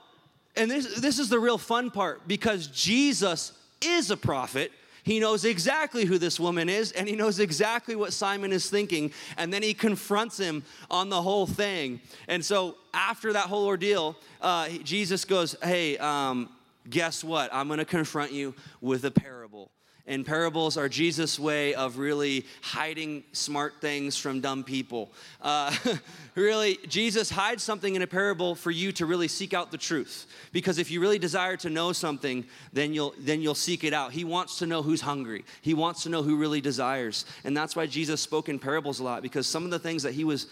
[0.56, 4.72] And this, this is the real fun part because Jesus is a prophet
[5.10, 9.12] he knows exactly who this woman is, and he knows exactly what Simon is thinking.
[9.38, 12.00] And then he confronts him on the whole thing.
[12.28, 16.48] And so, after that whole ordeal, uh, Jesus goes, Hey, um,
[16.88, 17.50] guess what?
[17.52, 19.72] I'm going to confront you with a parable.
[20.10, 25.12] And parables are Jesus' way of really hiding smart things from dumb people.
[25.40, 25.72] Uh,
[26.36, 30.26] really, Jesus hides something in a parable for you to really seek out the truth.
[30.52, 32.44] Because if you really desire to know something,
[32.74, 34.12] then you'll then you'll seek it out.
[34.12, 35.46] He wants to know who's hungry.
[35.62, 37.26] He wants to know who really desires.
[37.44, 40.16] And that's why Jesus spoke in parables a lot, because some of the things that
[40.16, 40.48] he was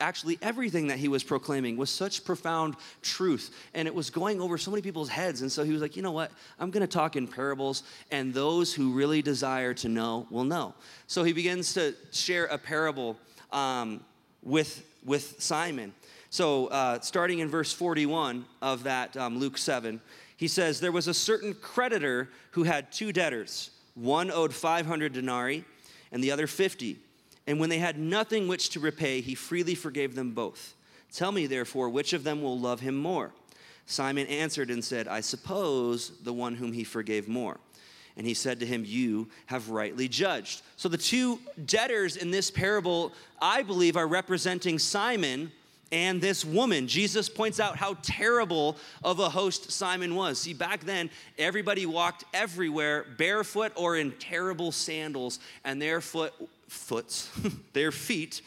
[0.00, 4.56] actually everything that he was proclaiming was such profound truth and it was going over
[4.56, 6.86] so many people's heads and so he was like you know what i'm going to
[6.86, 10.74] talk in parables and those who really desire to know will know
[11.06, 13.16] so he begins to share a parable
[13.52, 14.00] um,
[14.42, 15.92] with with simon
[16.30, 20.00] so uh, starting in verse 41 of that um, luke 7
[20.36, 25.64] he says there was a certain creditor who had two debtors one owed 500 denarii
[26.12, 26.98] and the other 50
[27.46, 30.74] and when they had nothing which to repay, he freely forgave them both.
[31.12, 33.32] Tell me, therefore, which of them will love him more?
[33.86, 37.60] Simon answered and said, I suppose the one whom he forgave more.
[38.16, 40.62] And he said to him, You have rightly judged.
[40.76, 45.50] So the two debtors in this parable, I believe, are representing Simon
[45.90, 46.88] and this woman.
[46.88, 50.40] Jesus points out how terrible of a host Simon was.
[50.40, 56.32] See, back then, everybody walked everywhere barefoot or in terrible sandals, and their foot
[56.68, 57.30] foots,
[57.72, 58.42] their feet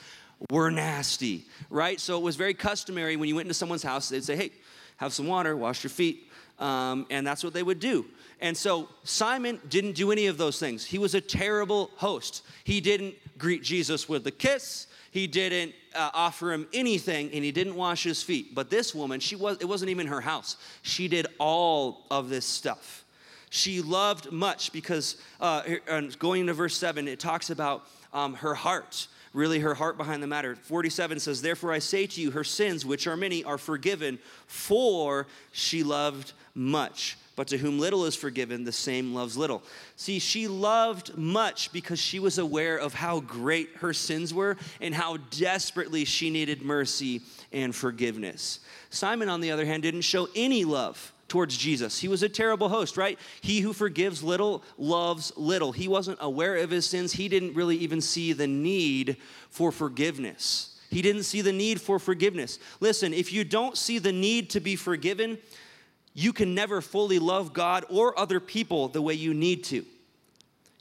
[0.51, 1.99] were nasty, right?
[1.99, 4.51] So it was very customary when you went into someone's house, they'd say, hey,
[4.97, 6.30] have some water, wash your feet.
[6.60, 8.06] Um, and that's what they would do.
[8.39, 10.86] And so Simon didn't do any of those things.
[10.86, 12.43] He was a terrible host.
[12.63, 14.88] He didn't greet Jesus with a kiss.
[15.12, 18.54] He didn't uh, offer him anything, and he didn't wash his feet.
[18.54, 20.58] But this woman, she was it wasn't even her house.
[20.84, 23.04] She did all of this stuff.
[23.50, 25.63] She loved much because uh,
[26.19, 30.28] going into verse seven, it talks about um, her heart, really her heart behind the
[30.28, 30.56] matter.
[30.56, 35.28] 47 says, Therefore I say to you, her sins, which are many, are forgiven, for
[35.52, 37.17] she loved much.
[37.38, 39.62] But to whom little is forgiven, the same loves little.
[39.95, 44.93] See, she loved much because she was aware of how great her sins were and
[44.93, 47.21] how desperately she needed mercy
[47.54, 48.60] and forgiveness.
[48.89, 52.00] Simon, on the other hand, didn't show any love towards Jesus.
[52.00, 53.19] He was a terrible host, right?
[53.41, 55.71] He who forgives little loves little.
[55.71, 57.13] He wasn't aware of his sins.
[57.13, 59.17] He didn't really even see the need
[59.52, 60.76] for forgiveness.
[60.89, 62.58] He didn't see the need for forgiveness.
[62.80, 65.38] Listen, if you don't see the need to be forgiven,
[66.17, 69.86] you can never fully love God or other people the way you need to.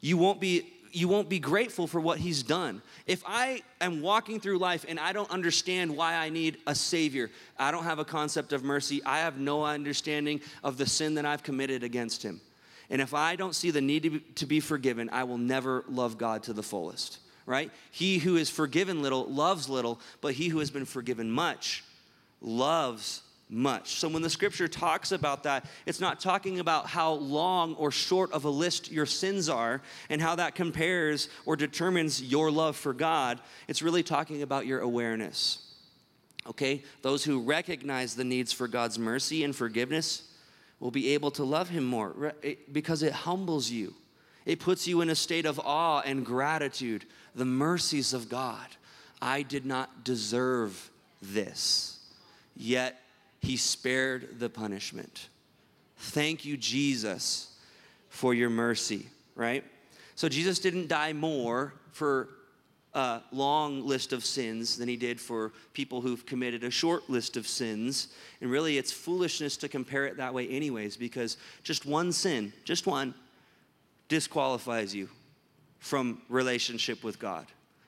[0.00, 2.80] You won't be you won't be grateful for what he's done.
[3.06, 7.30] If I am walking through life and I don't understand why I need a savior,
[7.58, 11.26] I don't have a concept of mercy, I have no understanding of the sin that
[11.26, 12.40] I've committed against him.
[12.88, 16.44] And if I don't see the need to be, forgiven, I will never love God
[16.44, 17.70] to the fullest right?
[17.92, 21.84] He who is forgiven little loves little, but he who has been forgiven much
[22.40, 23.96] loves much.
[23.96, 28.32] So when the scripture talks about that, it's not talking about how long or short
[28.32, 32.92] of a list your sins are and how that compares or determines your love for
[32.92, 33.40] God.
[33.68, 35.74] It's really talking about your awareness.
[36.48, 36.82] Okay?
[37.02, 40.24] Those who recognize the needs for God's mercy and forgiveness
[40.80, 43.94] will be able to love Him more eh, because it humbles you.
[44.44, 47.04] It puts you in a state of awe and gratitude.
[47.34, 48.66] The mercies of God.
[49.20, 50.90] I did not deserve
[51.22, 51.98] this,
[52.54, 53.00] yet
[53.40, 55.28] he spared the punishment.
[55.98, 57.54] Thank you, Jesus,
[58.08, 59.64] for your mercy, right?
[60.14, 62.28] So Jesus didn't die more for
[62.94, 67.36] a long list of sins than he did for people who've committed a short list
[67.36, 68.08] of sins.
[68.40, 72.86] And really, it's foolishness to compare it that way, anyways, because just one sin, just
[72.86, 73.14] one,
[74.08, 75.10] disqualifies you
[75.78, 77.46] from relationship with God.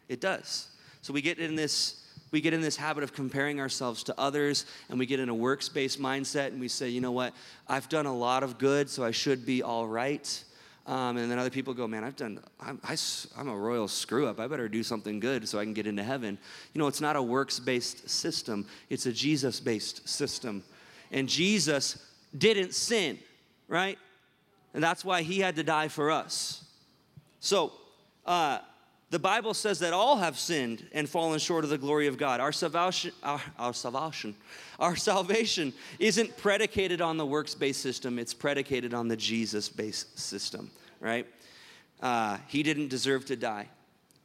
[0.09, 0.69] It does.
[1.01, 4.67] So we get in this we get in this habit of comparing ourselves to others
[4.89, 7.35] and we get in a works-based mindset and we say, you know what,
[7.67, 10.45] I've done a lot of good, so I should be all right.
[10.87, 12.97] Um, and then other people go, man, I've done, I'm, I,
[13.37, 14.41] i am a royal screw up.
[14.41, 16.39] I better do something good so I can get into heaven.
[16.73, 20.65] You know, it's not a works based system, it's a Jesus based system.
[21.11, 22.05] And Jesus
[22.37, 23.19] didn't sin,
[23.69, 23.99] right?
[24.73, 26.65] And that's why he had to die for us.
[27.41, 27.73] So,
[28.25, 28.59] uh,
[29.11, 32.41] the Bible says that all have sinned and fallen short of the glory of God.
[32.41, 34.35] Our salvation, our, our salvation,
[34.79, 38.19] our salvation isn't predicated on the works-based system.
[38.19, 41.27] It's predicated on the Jesus-based system, right?
[42.03, 43.69] Uh, he didn't deserve to die,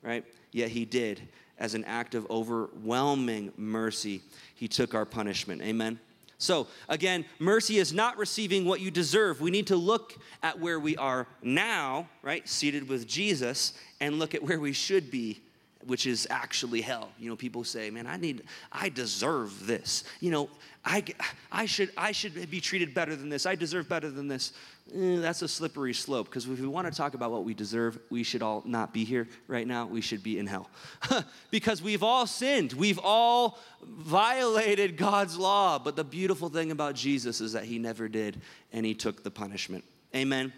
[0.02, 0.26] right?
[0.52, 1.22] Yet he did.
[1.58, 4.22] As an act of overwhelming mercy,
[4.56, 5.62] he took our punishment.
[5.62, 6.00] Amen.
[6.44, 9.40] So, again, mercy is not receiving what you deserve.
[9.40, 14.36] We need to look at where we are now, right, seated with Jesus, and look
[14.36, 15.40] at where we should be,
[15.86, 17.12] which is actually hell.
[17.20, 20.50] You know, people say, "Man, I need I deserve this." You know,
[20.86, 21.04] I
[21.52, 23.46] I should I should be treated better than this.
[23.46, 24.54] I deserve better than this.
[24.94, 27.98] Eh, that's a slippery slope because if we want to talk about what we deserve,
[28.10, 29.86] we should all not be here right now.
[29.86, 30.70] We should be in hell
[31.52, 32.74] because we've all sinned.
[32.74, 35.80] We've all violated God's law.
[35.80, 38.42] But the beautiful thing about Jesus is that he never did
[38.72, 39.84] and he took the punishment.
[40.16, 40.52] Amen.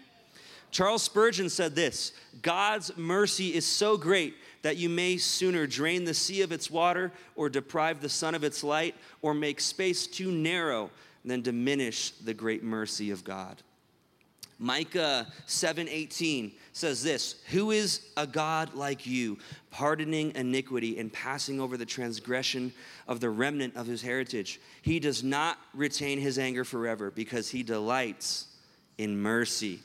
[0.70, 2.12] Charles Spurgeon said this
[2.42, 4.34] God's mercy is so great
[4.66, 8.42] that you may sooner drain the sea of its water or deprive the sun of
[8.42, 10.90] its light or make space too narrow
[11.24, 13.62] than diminish the great mercy of God.
[14.58, 19.38] Micah 7:18 says this, "Who is a God like you,
[19.70, 22.72] pardoning iniquity and passing over the transgression
[23.06, 24.58] of the remnant of his heritage?
[24.82, 28.46] He does not retain his anger forever because he delights
[28.98, 29.78] in mercy."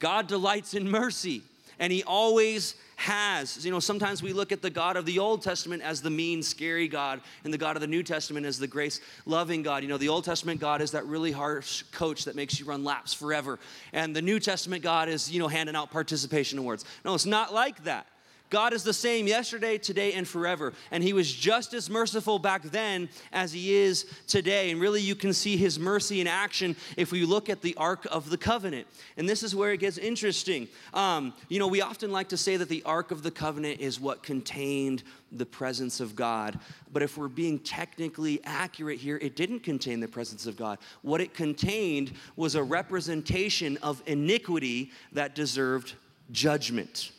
[0.00, 1.44] God delights in mercy,
[1.78, 3.64] and he always has.
[3.64, 6.42] You know, sometimes we look at the God of the Old Testament as the mean,
[6.42, 9.82] scary God, and the God of the New Testament as the grace loving God.
[9.82, 12.84] You know, the Old Testament God is that really harsh coach that makes you run
[12.84, 13.58] laps forever.
[13.92, 16.84] And the New Testament God is, you know, handing out participation awards.
[17.04, 18.06] No, it's not like that.
[18.54, 20.74] God is the same yesterday, today, and forever.
[20.92, 24.70] And He was just as merciful back then as He is today.
[24.70, 28.06] And really, you can see His mercy in action if we look at the Ark
[28.12, 28.86] of the Covenant.
[29.16, 30.68] And this is where it gets interesting.
[30.92, 33.98] Um, you know, we often like to say that the Ark of the Covenant is
[33.98, 36.56] what contained the presence of God.
[36.92, 40.78] But if we're being technically accurate here, it didn't contain the presence of God.
[41.02, 45.94] What it contained was a representation of iniquity that deserved
[46.30, 47.10] judgment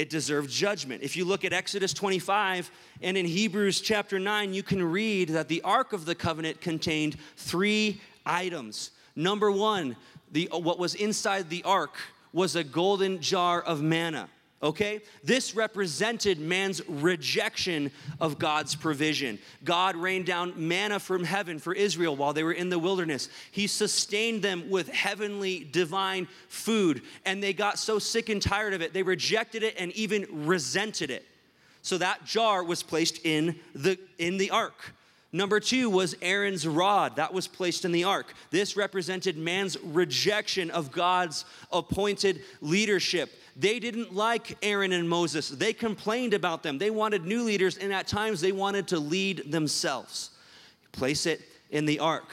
[0.00, 1.02] it deserved judgment.
[1.02, 2.70] If you look at Exodus 25
[3.02, 7.18] and in Hebrews chapter 9, you can read that the Ark of the Covenant contained
[7.36, 8.92] three items.
[9.14, 9.96] Number one,
[10.32, 11.96] the, what was inside the ark
[12.32, 14.30] was a golden jar of manna
[14.62, 15.00] okay?
[15.24, 19.38] This represented man's rejection of God's provision.
[19.64, 23.28] God rained down manna from heaven for Israel while they were in the wilderness.
[23.50, 28.82] He sustained them with heavenly divine food, and they got so sick and tired of
[28.82, 31.24] it, they rejected it and even resented it.
[31.82, 34.94] So that jar was placed in the in the ark.
[35.32, 38.34] Number two was Aaron's rod that was placed in the ark.
[38.50, 43.30] This represented man's rejection of God's appointed leadership.
[43.56, 45.48] They didn't like Aaron and Moses.
[45.48, 46.78] They complained about them.
[46.78, 50.30] They wanted new leaders, and at times they wanted to lead themselves.
[50.92, 52.28] Place it in the ark.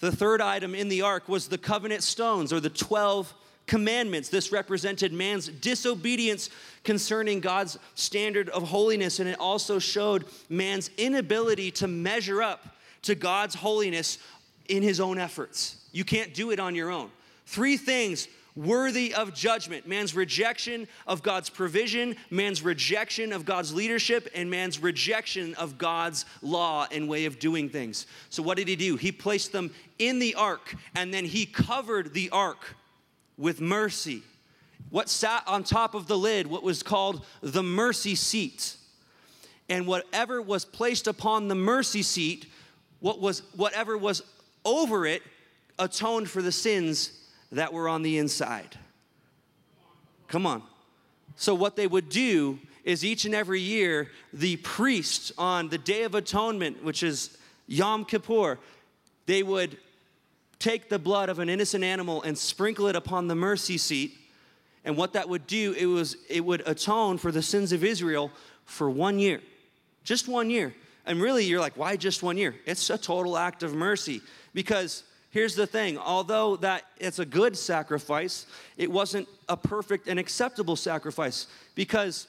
[0.00, 3.32] The third item in the ark was the covenant stones or the 12
[3.66, 4.28] commandments.
[4.28, 6.50] This represented man's disobedience
[6.84, 13.14] concerning God's standard of holiness, and it also showed man's inability to measure up to
[13.14, 14.18] God's holiness
[14.68, 15.76] in his own efforts.
[15.92, 17.10] You can't do it on your own.
[17.46, 19.86] Three things worthy of judgment.
[19.86, 26.24] Man's rejection of God's provision, man's rejection of God's leadership, and man's rejection of God's
[26.42, 28.06] law and way of doing things.
[28.30, 28.96] So, what did he do?
[28.96, 32.76] He placed them in the ark, and then he covered the ark
[33.38, 34.22] with mercy.
[34.90, 38.76] What sat on top of the lid, what was called the mercy seat.
[39.68, 42.46] And whatever was placed upon the mercy seat,
[43.00, 44.22] what was whatever was
[44.66, 45.22] over it
[45.78, 47.21] atoned for the sins
[47.52, 48.76] that were on the inside.
[50.28, 50.62] Come on.
[51.36, 56.02] So, what they would do is each and every year, the priest on the Day
[56.02, 57.36] of Atonement, which is
[57.66, 58.58] Yom Kippur,
[59.26, 59.76] they would
[60.58, 64.16] take the blood of an innocent animal and sprinkle it upon the mercy seat.
[64.84, 68.30] And what that would do, it was it would atone for the sins of Israel
[68.64, 69.40] for one year.
[70.02, 70.74] Just one year.
[71.04, 72.54] And really, you're like, why just one year?
[72.64, 74.22] It's a total act of mercy
[74.54, 80.20] because here's the thing although that it's a good sacrifice it wasn't a perfect and
[80.20, 82.28] acceptable sacrifice because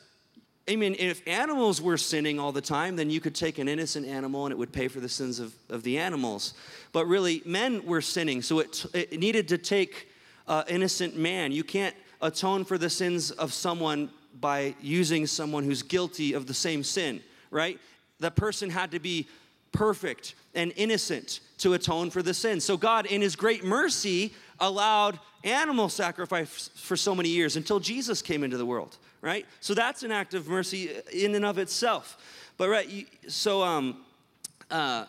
[0.68, 4.08] i mean if animals were sinning all the time then you could take an innocent
[4.08, 6.54] animal and it would pay for the sins of, of the animals.
[6.91, 10.10] But really men were sinning so it, it needed to take
[10.47, 11.51] uh, innocent man.
[11.51, 16.54] You can't atone for the sins of someone by using someone who's guilty of the
[16.54, 17.22] same sin
[17.54, 17.80] right?
[18.20, 19.28] The person had to be
[19.72, 22.59] perfect and innocent to atone for the sin.
[22.59, 28.22] So God, in his great mercy, allowed animal sacrifice for so many years until Jesus
[28.22, 29.45] came into the world, right?
[29.59, 32.18] So that's an act of mercy in and of itself.
[32.57, 34.03] But right, so um,
[34.70, 35.05] uh,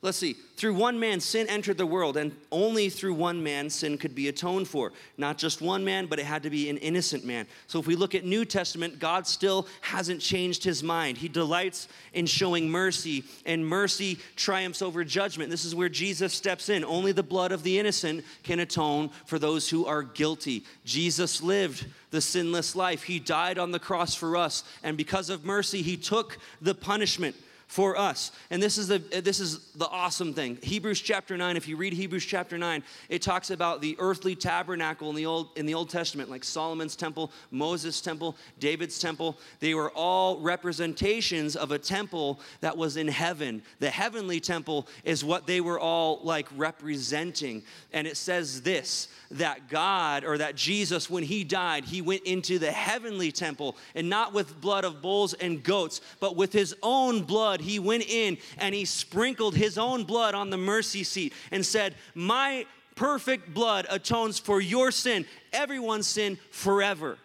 [0.00, 0.34] Let's see.
[0.56, 4.28] Through one man, sin entered the world, and only through one man, sin could be
[4.28, 4.92] atoned for.
[5.16, 7.46] Not just one man, but it had to be an innocent man.
[7.66, 11.18] So if we look at New Testament, God still hasn't changed his mind.
[11.18, 15.50] He delights in showing mercy, and mercy triumphs over judgment.
[15.50, 16.84] This is where Jesus steps in.
[16.84, 20.64] Only the blood of the innocent can atone for those who are guilty.
[20.84, 25.44] Jesus lived the sinless life, he died on the cross for us, and because of
[25.44, 27.36] mercy, he took the punishment
[27.68, 28.32] for us.
[28.50, 30.58] And this is the this is the awesome thing.
[30.62, 35.10] Hebrews chapter 9, if you read Hebrews chapter 9, it talks about the earthly tabernacle
[35.10, 39.38] in the old in the Old Testament, like Solomon's temple, Moses' temple, David's temple.
[39.60, 43.62] They were all representations of a temple that was in heaven.
[43.80, 47.62] The heavenly temple is what they were all like representing.
[47.92, 52.58] And it says this that God or that Jesus, when he died, he went into
[52.58, 57.22] the heavenly temple and not with blood of bulls and goats, but with his own
[57.22, 57.57] blood.
[57.60, 61.94] He went in and he sprinkled his own blood on the mercy seat and said,
[62.14, 67.18] My perfect blood atones for your sin, everyone's sin forever.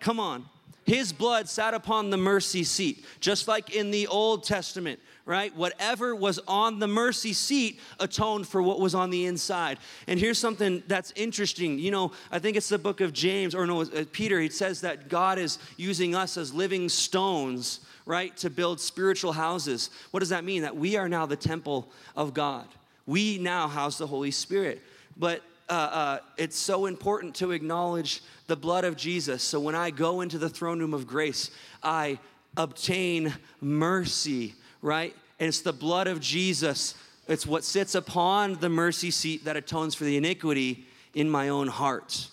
[0.00, 0.46] Come on.
[0.84, 5.54] His blood sat upon the mercy seat, just like in the Old Testament right?
[5.56, 9.78] Whatever was on the mercy seat atoned for what was on the inside.
[10.06, 11.80] And here's something that's interesting.
[11.80, 14.80] You know, I think it's the book of James, or no, uh, Peter, he says
[14.82, 19.90] that God is using us as living stones, right, to build spiritual houses.
[20.12, 20.62] What does that mean?
[20.62, 22.66] That we are now the temple of God.
[23.04, 24.80] We now house the Holy Spirit.
[25.16, 29.42] But uh, uh, it's so important to acknowledge the blood of Jesus.
[29.42, 31.50] So when I go into the throne room of grace,
[31.82, 32.18] I
[32.56, 34.54] obtain mercy
[34.86, 35.14] right?
[35.40, 36.94] And it's the blood of Jesus.
[37.28, 41.66] It's what sits upon the mercy seat that atones for the iniquity in my own
[41.66, 42.28] heart.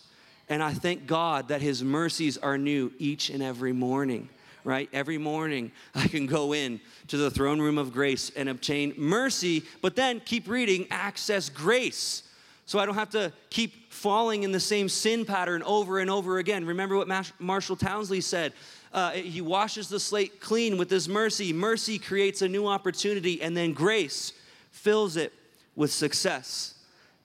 [0.49, 4.29] And I thank God that His mercies are new each and every morning,
[4.63, 4.89] right?
[4.93, 9.63] Every morning I can go in to the throne room of grace and obtain mercy,
[9.81, 12.23] but then keep reading, access grace.
[12.65, 16.37] So I don't have to keep falling in the same sin pattern over and over
[16.37, 16.65] again.
[16.65, 17.09] Remember what
[17.39, 18.53] Marshall Townsley said
[18.93, 21.51] uh, he washes the slate clean with his mercy.
[21.51, 24.33] Mercy creates a new opportunity, and then grace
[24.71, 25.33] fills it
[25.75, 26.75] with success.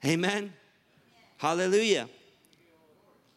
[0.03, 0.51] Amen.
[1.37, 2.09] Hallelujah.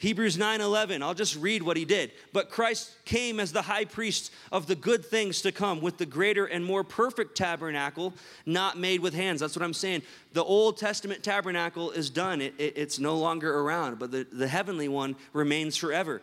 [0.03, 1.01] Hebrews 9:11.
[1.01, 2.11] I'll just read what he did.
[2.33, 6.07] But Christ came as the high priest of the good things to come with the
[6.07, 8.13] greater and more perfect tabernacle
[8.45, 9.39] not made with hands.
[9.39, 10.03] That's what I'm saying.
[10.33, 12.41] The Old Testament tabernacle is done.
[12.41, 16.21] It, it, it's no longer around, but the, the heavenly one remains forever.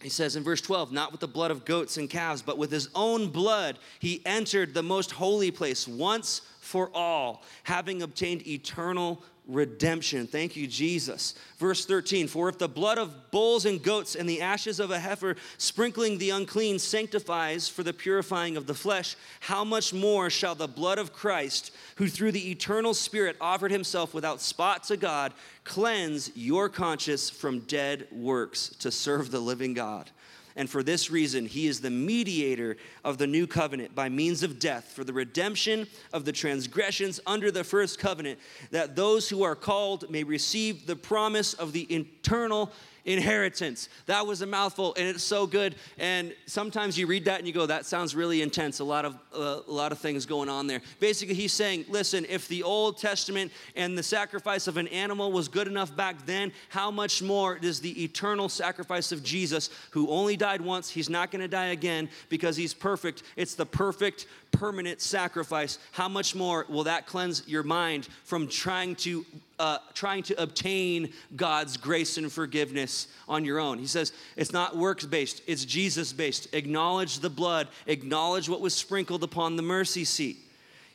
[0.00, 2.70] He says in verse 12, not with the blood of goats and calves, but with
[2.70, 9.22] his own blood, he entered the most holy place once for all, having obtained eternal
[9.46, 10.26] redemption.
[10.26, 11.34] Thank you, Jesus.
[11.58, 14.98] Verse 13 For if the blood of bulls and goats and the ashes of a
[14.98, 20.56] heifer sprinkling the unclean sanctifies for the purifying of the flesh, how much more shall
[20.56, 25.32] the blood of Christ, who through the eternal Spirit offered himself without spot to God,
[25.62, 30.10] cleanse your conscience from dead works to serve the living God?
[30.56, 34.58] And for this reason, he is the mediator of the new covenant by means of
[34.58, 38.38] death for the redemption of the transgressions under the first covenant,
[38.70, 42.72] that those who are called may receive the promise of the eternal
[43.06, 43.88] inheritance.
[44.06, 45.76] That was a mouthful, and it's so good.
[45.98, 49.14] And sometimes you read that and you go, "That sounds really intense." A lot of
[49.34, 50.82] uh, a lot of things going on there.
[51.00, 55.48] Basically, he's saying, "Listen, if the Old Testament and the sacrifice of an animal was
[55.48, 60.36] good enough back then, how much more does the eternal sacrifice of Jesus, who only
[60.36, 63.22] died once, he's not going to die again because he's perfect.
[63.36, 64.26] It's the perfect
[64.58, 69.24] permanent sacrifice, how much more will that cleanse your mind from trying to
[69.58, 73.78] uh, trying to obtain God's grace and forgiveness on your own?
[73.78, 76.52] He says it's not works based; it's Jesus based.
[76.54, 77.68] Acknowledge the blood.
[77.86, 80.38] Acknowledge what was sprinkled upon the mercy seat.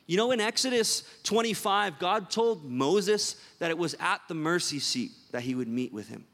[0.07, 5.12] You know, in Exodus 25, God told Moses that it was at the mercy seat
[5.32, 6.26] that he would meet with him.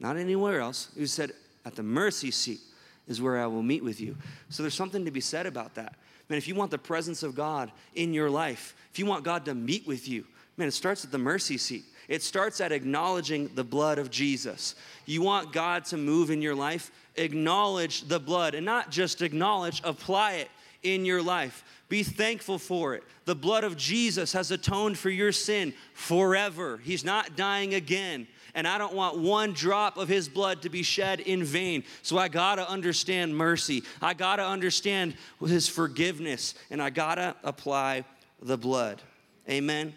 [0.00, 0.90] Not anywhere else.
[0.96, 1.32] He said,
[1.64, 2.60] at the mercy seat
[3.08, 4.16] is where I will meet with you.
[4.48, 5.96] So there's something to be said about that.
[6.28, 9.44] Man, if you want the presence of God in your life, if you want God
[9.44, 10.24] to meet with you,
[10.56, 11.84] man, it starts at the mercy seat.
[12.08, 14.74] It starts at acknowledging the blood of Jesus.
[15.06, 16.90] You want God to move in your life?
[17.16, 20.48] Acknowledge the blood and not just acknowledge, apply it
[20.82, 21.64] in your life.
[21.88, 23.04] Be thankful for it.
[23.24, 26.78] The blood of Jesus has atoned for your sin forever.
[26.82, 30.82] He's not dying again and I don't want one drop of his blood to be
[30.82, 31.84] shed in vain.
[32.02, 33.82] So I gotta understand mercy.
[34.00, 38.04] I gotta understand his forgiveness, and I gotta apply
[38.40, 39.02] the blood.
[39.48, 39.94] Amen.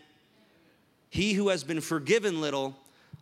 [1.09, 2.75] He who has been forgiven little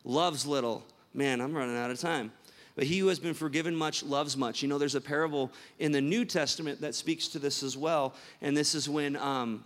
[0.04, 0.84] loves little.
[1.14, 2.32] Man, I'm running out of time.
[2.76, 4.62] But he who has been forgiven much loves much.
[4.62, 8.14] You know, there's a parable in the New Testament that speaks to this as well.
[8.42, 9.64] And this is when um,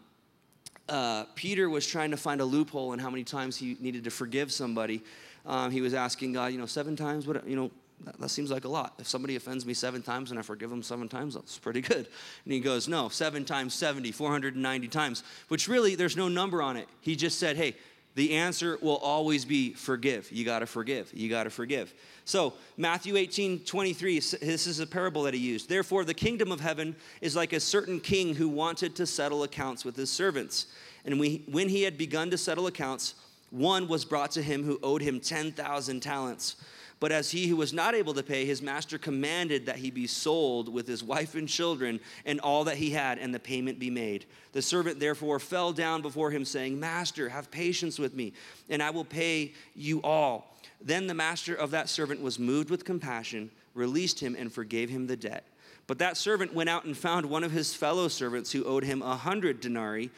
[0.87, 4.11] uh, Peter was trying to find a loophole in how many times he needed to
[4.11, 5.03] forgive somebody
[5.45, 7.71] um, he was asking God, you know, seven times, what, you know,
[8.05, 8.93] that, that, seems like a lot.
[8.99, 12.07] If somebody offends me seven times and I forgive them seven times, that's pretty good.
[12.45, 16.77] And he goes, no, seven times 70, 490 times, which really there's no number on
[16.77, 16.87] it.
[17.01, 17.75] He just said, hey,
[18.15, 20.31] the answer will always be forgive.
[20.31, 21.11] You got to forgive.
[21.13, 21.93] You got to forgive.
[22.25, 25.69] So, Matthew 18, 23, this is a parable that he used.
[25.69, 29.85] Therefore, the kingdom of heaven is like a certain king who wanted to settle accounts
[29.85, 30.67] with his servants.
[31.05, 33.13] And we, when he had begun to settle accounts,
[33.51, 36.55] one was brought to him who owed him 10,000 talents.
[36.99, 40.05] But as he who was not able to pay, his master commanded that he be
[40.05, 43.89] sold with his wife and children and all that he had, and the payment be
[43.89, 44.25] made.
[44.51, 48.33] The servant therefore fell down before him, saying, Master, have patience with me,
[48.69, 50.57] and I will pay you all.
[50.81, 55.07] Then the master of that servant was moved with compassion, released him, and forgave him
[55.07, 55.45] the debt.
[55.87, 59.01] But that servant went out and found one of his fellow servants who owed him
[59.01, 60.11] a hundred denarii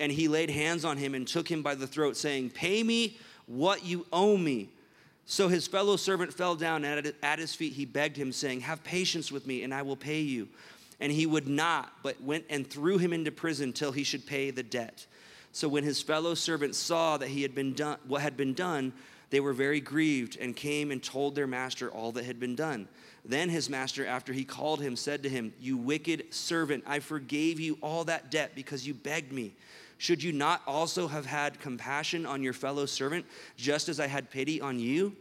[0.00, 3.16] and he laid hands on him and took him by the throat, saying, Pay me
[3.46, 4.70] what you owe me.
[5.26, 7.72] So his fellow servant fell down at, at his feet.
[7.72, 10.48] He begged him, saying, Have patience with me, and I will pay you.
[11.00, 14.50] And he would not, but went and threw him into prison till he should pay
[14.50, 15.06] the debt.
[15.52, 18.92] So when his fellow servants saw that he had been done what had been done,
[19.30, 22.88] they were very grieved and came and told their master all that had been done.
[23.24, 27.58] Then his master, after he called him, said to him, You wicked servant, I forgave
[27.58, 29.54] you all that debt because you begged me.
[30.04, 33.24] Should you not also have had compassion on your fellow servant,
[33.56, 35.16] just as I had pity on you?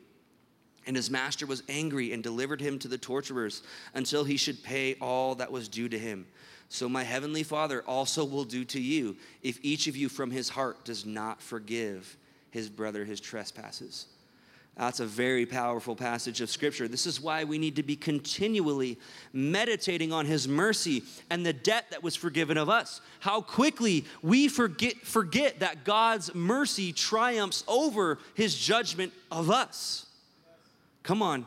[0.86, 3.64] And his master was angry and delivered him to the torturers
[3.94, 6.28] until he should pay all that was due to him.
[6.68, 10.50] So my heavenly Father also will do to you if each of you from his
[10.50, 12.18] heart does not forgive
[12.52, 14.08] his brother his trespasses.
[14.78, 16.88] That's a very powerful passage of scripture.
[16.88, 18.98] This is why we need to be continually
[19.32, 23.00] meditating on his mercy and the debt that was forgiven of us.
[23.20, 30.08] How quickly we forget, forget that God's mercy triumphs over his judgment of us.
[31.04, 31.46] Come on,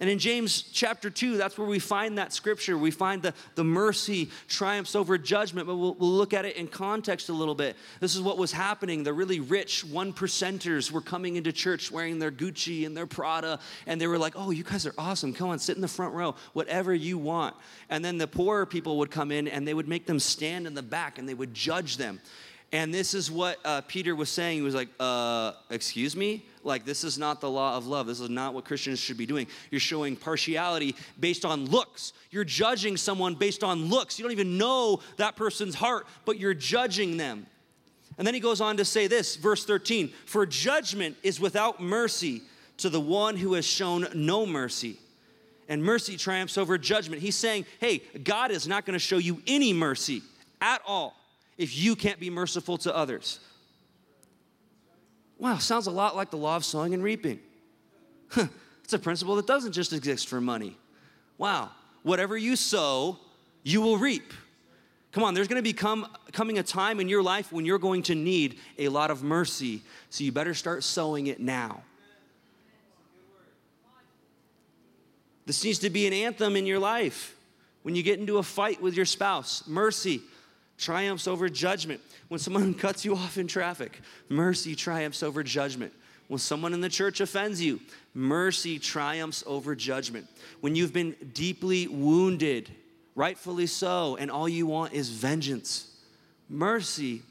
[0.00, 2.78] and in James chapter 2, that's where we find that scripture.
[2.78, 6.68] We find the, the mercy triumphs over judgment, but we'll, we'll look at it in
[6.68, 7.76] context a little bit.
[8.00, 9.04] This is what was happening.
[9.04, 13.60] The really rich one percenters were coming into church wearing their Gucci and their Prada,
[13.86, 15.34] and they were like, oh, you guys are awesome.
[15.34, 17.54] Come on, sit in the front row, whatever you want.
[17.90, 20.72] And then the poorer people would come in and they would make them stand in
[20.72, 22.20] the back and they would judge them.
[22.72, 24.58] And this is what uh, Peter was saying.
[24.58, 26.44] He was like, uh, Excuse me?
[26.62, 28.06] Like, this is not the law of love.
[28.06, 29.46] This is not what Christians should be doing.
[29.70, 32.12] You're showing partiality based on looks.
[32.30, 34.18] You're judging someone based on looks.
[34.18, 37.46] You don't even know that person's heart, but you're judging them.
[38.18, 42.42] And then he goes on to say this, verse 13 For judgment is without mercy
[42.78, 44.98] to the one who has shown no mercy.
[45.68, 47.22] And mercy triumphs over judgment.
[47.22, 50.22] He's saying, Hey, God is not going to show you any mercy
[50.60, 51.19] at all
[51.60, 53.38] if you can't be merciful to others.
[55.38, 57.38] Wow, sounds a lot like the law of sowing and reaping.
[58.30, 58.46] Huh,
[58.84, 60.76] It's a principle that doesn't just exist for money.
[61.38, 61.70] Wow.
[62.02, 63.18] Whatever you sow,
[63.62, 64.32] you will reap.
[65.12, 68.02] Come on, there's going to become coming a time in your life when you're going
[68.04, 69.82] to need a lot of mercy.
[70.08, 71.82] So you better start sowing it now.
[75.46, 77.36] This needs to be an anthem in your life.
[77.82, 80.22] When you get into a fight with your spouse, mercy
[80.80, 82.00] triumphs over judgment.
[82.28, 85.92] When someone cuts you off in traffic, mercy triumphs over judgment.
[86.28, 87.80] When someone in the church offends you,
[88.14, 90.26] mercy triumphs over judgment.
[90.60, 92.70] When you've been deeply wounded,
[93.14, 95.90] rightfully so, and all you want is vengeance,
[96.48, 97.22] mercy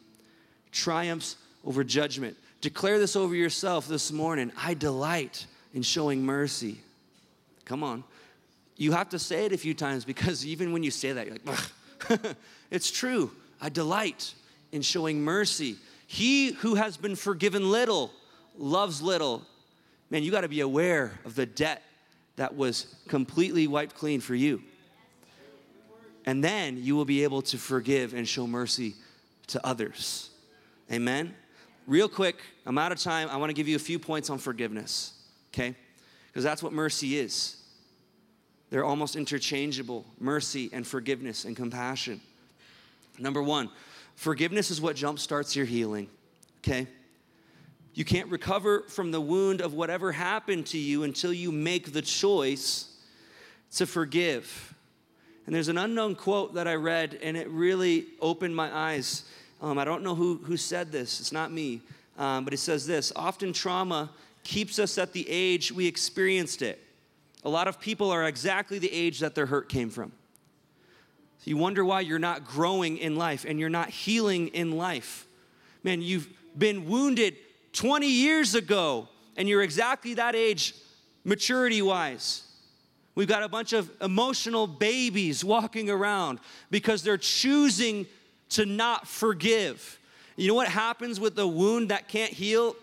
[0.72, 2.36] triumphs over judgment.
[2.62, 4.52] Declare this over yourself this morning.
[4.58, 6.80] I delight in showing mercy.
[7.64, 8.04] Come on.
[8.76, 11.38] You have to say it a few times because even when you say that, you're
[11.46, 12.36] like,
[12.72, 13.32] it's true.
[13.62, 14.34] I delight
[14.72, 15.78] in showing mercy.
[16.08, 18.12] He who has been forgiven little
[18.58, 19.46] loves little.
[20.10, 21.84] Man, you got to be aware of the debt
[22.36, 24.62] that was completely wiped clean for you.
[26.26, 28.96] And then you will be able to forgive and show mercy
[29.48, 30.30] to others.
[30.92, 31.34] Amen?
[31.88, 33.30] Real quick, I'm out of time.
[33.30, 35.14] I want to give you a few points on forgiveness,
[35.52, 35.76] okay?
[36.28, 37.58] Because that's what mercy is.
[38.70, 42.22] They're almost interchangeable mercy and forgiveness and compassion.
[43.20, 43.70] Number one,
[44.16, 46.10] forgiveness is what jumpstarts your healing,
[46.60, 46.88] okay?
[47.94, 52.02] You can't recover from the wound of whatever happened to you until you make the
[52.02, 52.96] choice
[53.76, 54.74] to forgive.
[55.46, 59.24] And there's an unknown quote that I read, and it really opened my eyes.
[59.62, 61.82] Um, I don't know who, who said this, it's not me,
[62.18, 64.12] um, but it says this Often trauma
[64.44, 66.82] keeps us at the age we experienced it.
[67.44, 70.12] A lot of people are exactly the age that their hurt came from.
[71.44, 75.26] You wonder why you're not growing in life and you're not healing in life.
[75.84, 76.28] Man, you've
[76.58, 77.36] been wounded
[77.74, 80.76] 20 years ago and you're exactly that age
[81.24, 82.44] maturity wise.
[83.16, 88.06] We've got a bunch of emotional babies walking around because they're choosing
[88.50, 90.00] to not forgive.
[90.36, 92.76] You know what happens with the wound that can't heal?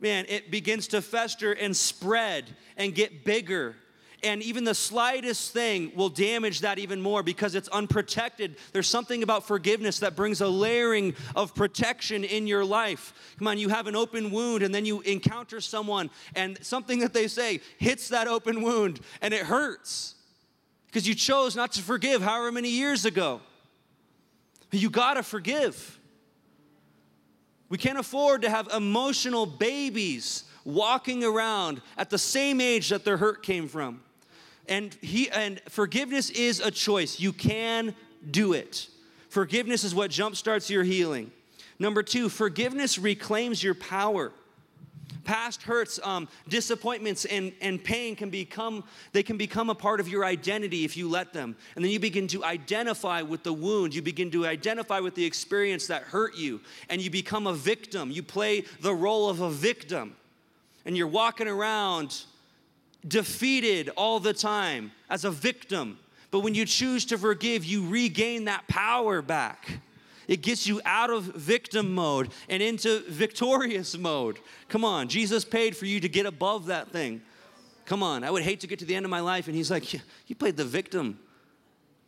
[0.00, 2.44] man, it begins to fester and spread
[2.76, 3.76] and get bigger.
[4.22, 8.56] And even the slightest thing will damage that even more because it's unprotected.
[8.72, 13.12] There's something about forgiveness that brings a layering of protection in your life.
[13.38, 17.12] Come on, you have an open wound and then you encounter someone and something that
[17.12, 20.14] they say hits that open wound and it hurts
[20.86, 23.40] because you chose not to forgive however many years ago.
[24.72, 25.98] You gotta forgive.
[27.68, 33.16] We can't afford to have emotional babies walking around at the same age that their
[33.16, 34.02] hurt came from.
[34.68, 37.20] And he and forgiveness is a choice.
[37.20, 37.94] You can
[38.30, 38.88] do it.
[39.28, 41.30] Forgiveness is what jumpstarts your healing.
[41.78, 44.32] Number 2, forgiveness reclaims your power
[45.26, 50.08] past hurts um, disappointments and, and pain can become they can become a part of
[50.08, 53.94] your identity if you let them and then you begin to identify with the wound
[53.94, 58.10] you begin to identify with the experience that hurt you and you become a victim
[58.10, 60.16] you play the role of a victim
[60.86, 62.22] and you're walking around
[63.06, 65.98] defeated all the time as a victim
[66.30, 69.80] but when you choose to forgive you regain that power back
[70.28, 74.38] it gets you out of victim mode and into victorious mode.
[74.68, 77.22] Come on, Jesus paid for you to get above that thing.
[77.84, 79.70] Come on, I would hate to get to the end of my life and he's
[79.70, 81.18] like, You played the victim.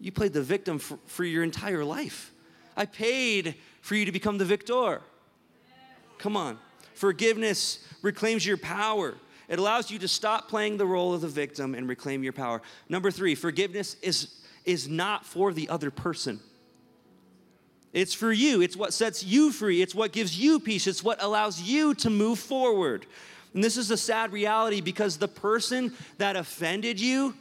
[0.00, 2.32] You played the victim for, for your entire life.
[2.76, 5.00] I paid for you to become the victor.
[6.18, 6.58] Come on.
[6.94, 9.14] Forgiveness reclaims your power.
[9.48, 12.60] It allows you to stop playing the role of the victim and reclaim your power.
[12.88, 16.40] Number three, forgiveness is, is not for the other person.
[17.94, 18.60] It's for you.
[18.60, 19.80] It's what sets you free.
[19.80, 20.86] It's what gives you peace.
[20.86, 23.06] It's what allows you to move forward.
[23.54, 27.34] And this is a sad reality because the person that offended you,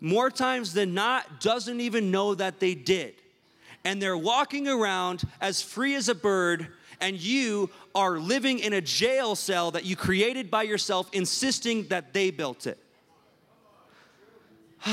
[0.00, 3.14] more times than not, doesn't even know that they did.
[3.84, 6.66] And they're walking around as free as a bird,
[7.02, 12.14] and you are living in a jail cell that you created by yourself, insisting that
[12.14, 12.78] they built it.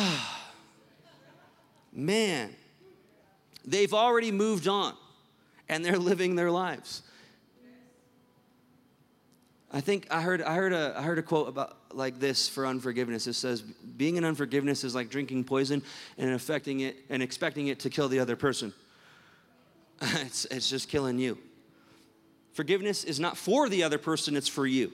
[1.93, 2.55] Man,
[3.69, 4.95] They've already moved on
[5.67, 7.03] and they're living their lives.
[9.71, 12.65] I think I heard, I heard, a, I heard a quote about like this for
[12.65, 13.27] unforgiveness.
[13.27, 15.83] It says, being in unforgiveness is like drinking poison
[16.17, 18.73] and affecting it and expecting it to kill the other person.
[20.01, 21.37] it's, it's just killing you.
[22.53, 24.91] Forgiveness is not for the other person, it's for you.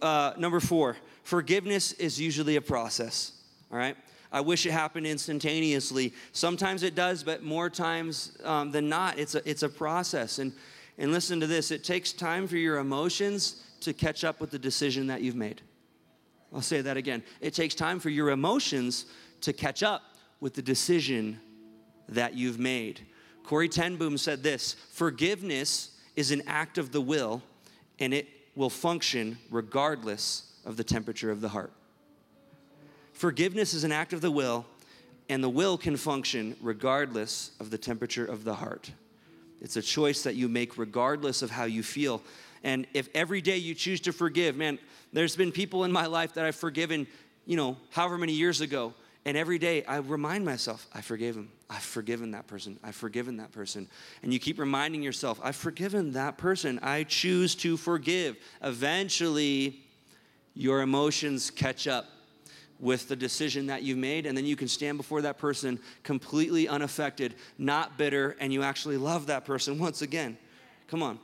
[0.00, 3.32] Uh, number four, forgiveness is usually a process,
[3.70, 3.96] all right?
[4.32, 6.14] I wish it happened instantaneously.
[6.32, 10.38] Sometimes it does, but more times um, than not, it's a, it's a process.
[10.38, 10.52] And,
[10.98, 14.58] and listen to this it takes time for your emotions to catch up with the
[14.58, 15.62] decision that you've made.
[16.52, 17.22] I'll say that again.
[17.40, 19.06] It takes time for your emotions
[19.42, 20.02] to catch up
[20.40, 21.40] with the decision
[22.08, 23.00] that you've made.
[23.44, 27.42] Corrie ten Boom said this Forgiveness is an act of the will,
[27.98, 31.72] and it will function regardless of the temperature of the heart.
[33.12, 34.64] Forgiveness is an act of the will,
[35.28, 38.90] and the will can function regardless of the temperature of the heart.
[39.60, 42.22] It's a choice that you make regardless of how you feel.
[42.64, 44.78] And if every day you choose to forgive, man,
[45.12, 47.06] there's been people in my life that I've forgiven,
[47.46, 48.94] you know, however many years ago.
[49.24, 51.50] And every day I remind myself, I forgave him.
[51.68, 52.78] I've forgiven that person.
[52.82, 53.86] I've forgiven that person.
[54.22, 56.78] And you keep reminding yourself, I've forgiven that person.
[56.82, 58.36] I choose to forgive.
[58.62, 59.82] Eventually,
[60.54, 62.06] your emotions catch up
[62.80, 66.66] with the decision that you've made, and then you can stand before that person completely
[66.66, 70.38] unaffected, not bitter, and you actually love that person once again.
[70.88, 71.18] Come on.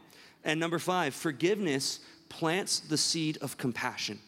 [0.44, 4.20] And number five, forgiveness plants the seed of compassion.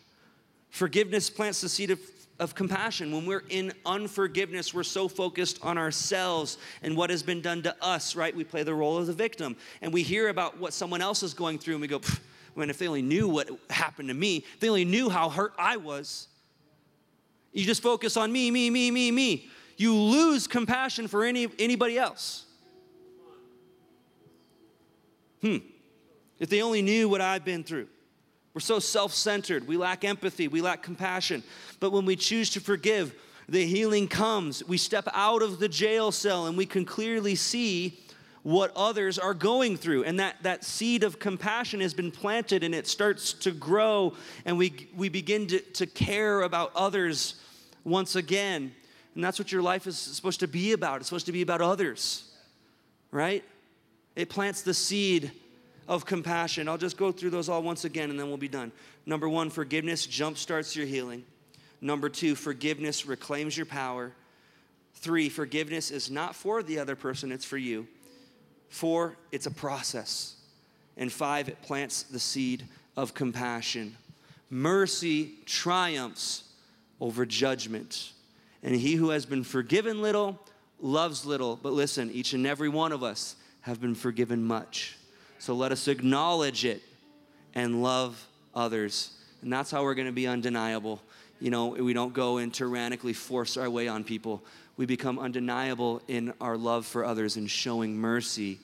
[0.71, 2.01] Forgiveness plants the seed of,
[2.39, 3.13] of compassion.
[3.13, 7.75] When we're in unforgiveness, we're so focused on ourselves and what has been done to
[7.83, 8.35] us, right?
[8.35, 9.57] We play the role of the victim.
[9.83, 12.01] And we hear about what someone else is going through, and we go,
[12.55, 15.53] man, if they only knew what happened to me, if they only knew how hurt
[15.59, 16.29] I was.
[17.53, 19.49] You just focus on me, me, me, me, me.
[19.77, 22.45] You lose compassion for any, anybody else.
[25.41, 25.59] Hmm.
[26.39, 27.89] If they only knew what I've been through.
[28.59, 29.69] We're so self centered.
[29.69, 30.49] We lack empathy.
[30.49, 31.45] We lack compassion.
[31.79, 33.15] But when we choose to forgive,
[33.49, 34.65] the healing comes.
[34.65, 38.01] We step out of the jail cell and we can clearly see
[38.43, 40.03] what others are going through.
[40.03, 44.59] And that, that seed of compassion has been planted and it starts to grow, and
[44.59, 47.41] we, we begin to, to care about others
[47.85, 48.75] once again.
[49.15, 50.97] And that's what your life is supposed to be about.
[50.97, 52.29] It's supposed to be about others,
[53.13, 53.45] right?
[54.17, 55.31] It plants the seed
[55.89, 56.69] of compassion.
[56.69, 58.71] I'll just go through those all once again and then we'll be done.
[59.07, 61.25] Number one, forgiveness jumpstarts your healing.
[61.81, 64.13] Number two, forgiveness reclaims your power.
[64.95, 67.87] Three, forgiveness is not for the other person, it's for you.
[68.69, 70.37] Four, it's a process.
[70.99, 72.65] And five, it plants the seed
[72.97, 73.97] of compassion.
[74.51, 76.45] Mercy triumphs
[77.01, 78.13] over judgment.
[78.63, 80.39] And he who has been forgiven little
[80.81, 81.57] loves little.
[81.57, 84.98] But listen, each and every one of us have been forgiven much.
[85.39, 86.83] So let us acknowledge it
[87.55, 89.13] and love others.
[89.43, 91.01] And that's how we're going to be undeniable.
[91.41, 94.43] You know, we don't go and tyrannically force our way on people.
[94.77, 98.59] We become undeniable in our love for others and showing mercy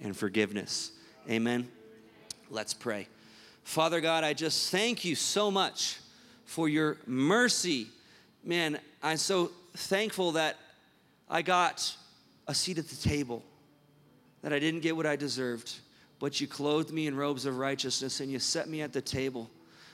[0.00, 0.92] and forgiveness.
[1.28, 1.68] Amen.
[2.50, 3.06] Let's pray.
[3.62, 5.98] Father God, I just thank you so much
[6.44, 7.88] for your mercy.
[8.42, 10.56] Man, I'm so thankful that
[11.28, 11.94] I got
[12.46, 13.42] a seat at the table,
[14.42, 15.80] that I didn't get what I deserved
[16.18, 19.50] but you clothed me in robes of righteousness and you set me at the table.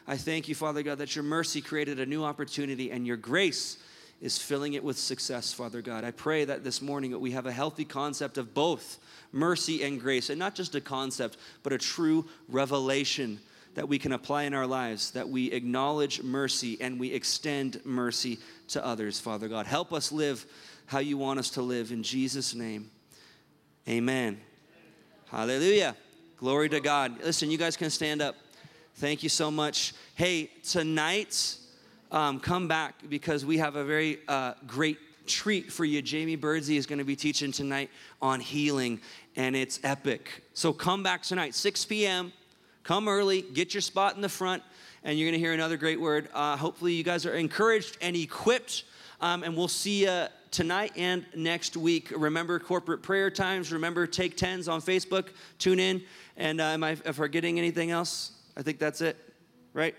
[0.07, 3.79] I thank you, Father God, that your mercy created a new opportunity and your grace
[4.21, 6.05] is filling it with success, Father God.
[6.05, 8.99] I pray that this morning that we have a healthy concept of both
[9.33, 13.41] mercy and grace, and not just a concept, but a true revelation
[13.75, 18.39] that we can apply in our lives, that we acknowledge mercy and we extend mercy
[18.68, 19.66] to others, Father God.
[19.66, 20.45] Help us live
[20.87, 21.93] how you want us to live.
[21.93, 22.91] In Jesus' name,
[23.89, 24.41] amen.
[25.31, 25.97] Hallelujah.
[26.41, 27.22] Glory to God.
[27.22, 28.34] Listen, you guys can stand up.
[28.95, 29.93] Thank you so much.
[30.14, 31.57] Hey, tonight,
[32.11, 36.01] um, come back because we have a very uh, great treat for you.
[36.01, 37.91] Jamie Birdsey is going to be teaching tonight
[38.22, 39.03] on healing,
[39.36, 40.43] and it's epic.
[40.55, 42.32] So come back tonight, 6 p.m.
[42.84, 44.62] Come early, get your spot in the front,
[45.05, 46.30] and you're going to hear another great word.
[46.32, 48.84] Uh, hopefully, you guys are encouraged and equipped,
[49.20, 52.12] um, and we'll see you tonight and next week.
[52.16, 53.72] Remember corporate prayer times.
[53.72, 55.28] Remember take tens on Facebook.
[55.59, 56.03] Tune in.
[56.36, 58.32] And uh, am I forgetting anything else?
[58.57, 59.16] I think that's it,
[59.72, 59.94] right?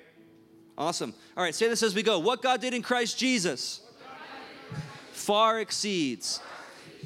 [0.78, 1.14] Awesome.
[1.38, 2.20] All right, say this as we go.
[2.20, 3.82] What God did in Christ Jesus
[5.12, 6.40] far exceeds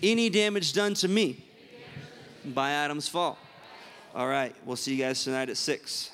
[0.02, 1.44] any damage done to me
[2.46, 3.38] by Adam's fall.
[4.14, 6.12] All right, we'll see you guys tonight at 6.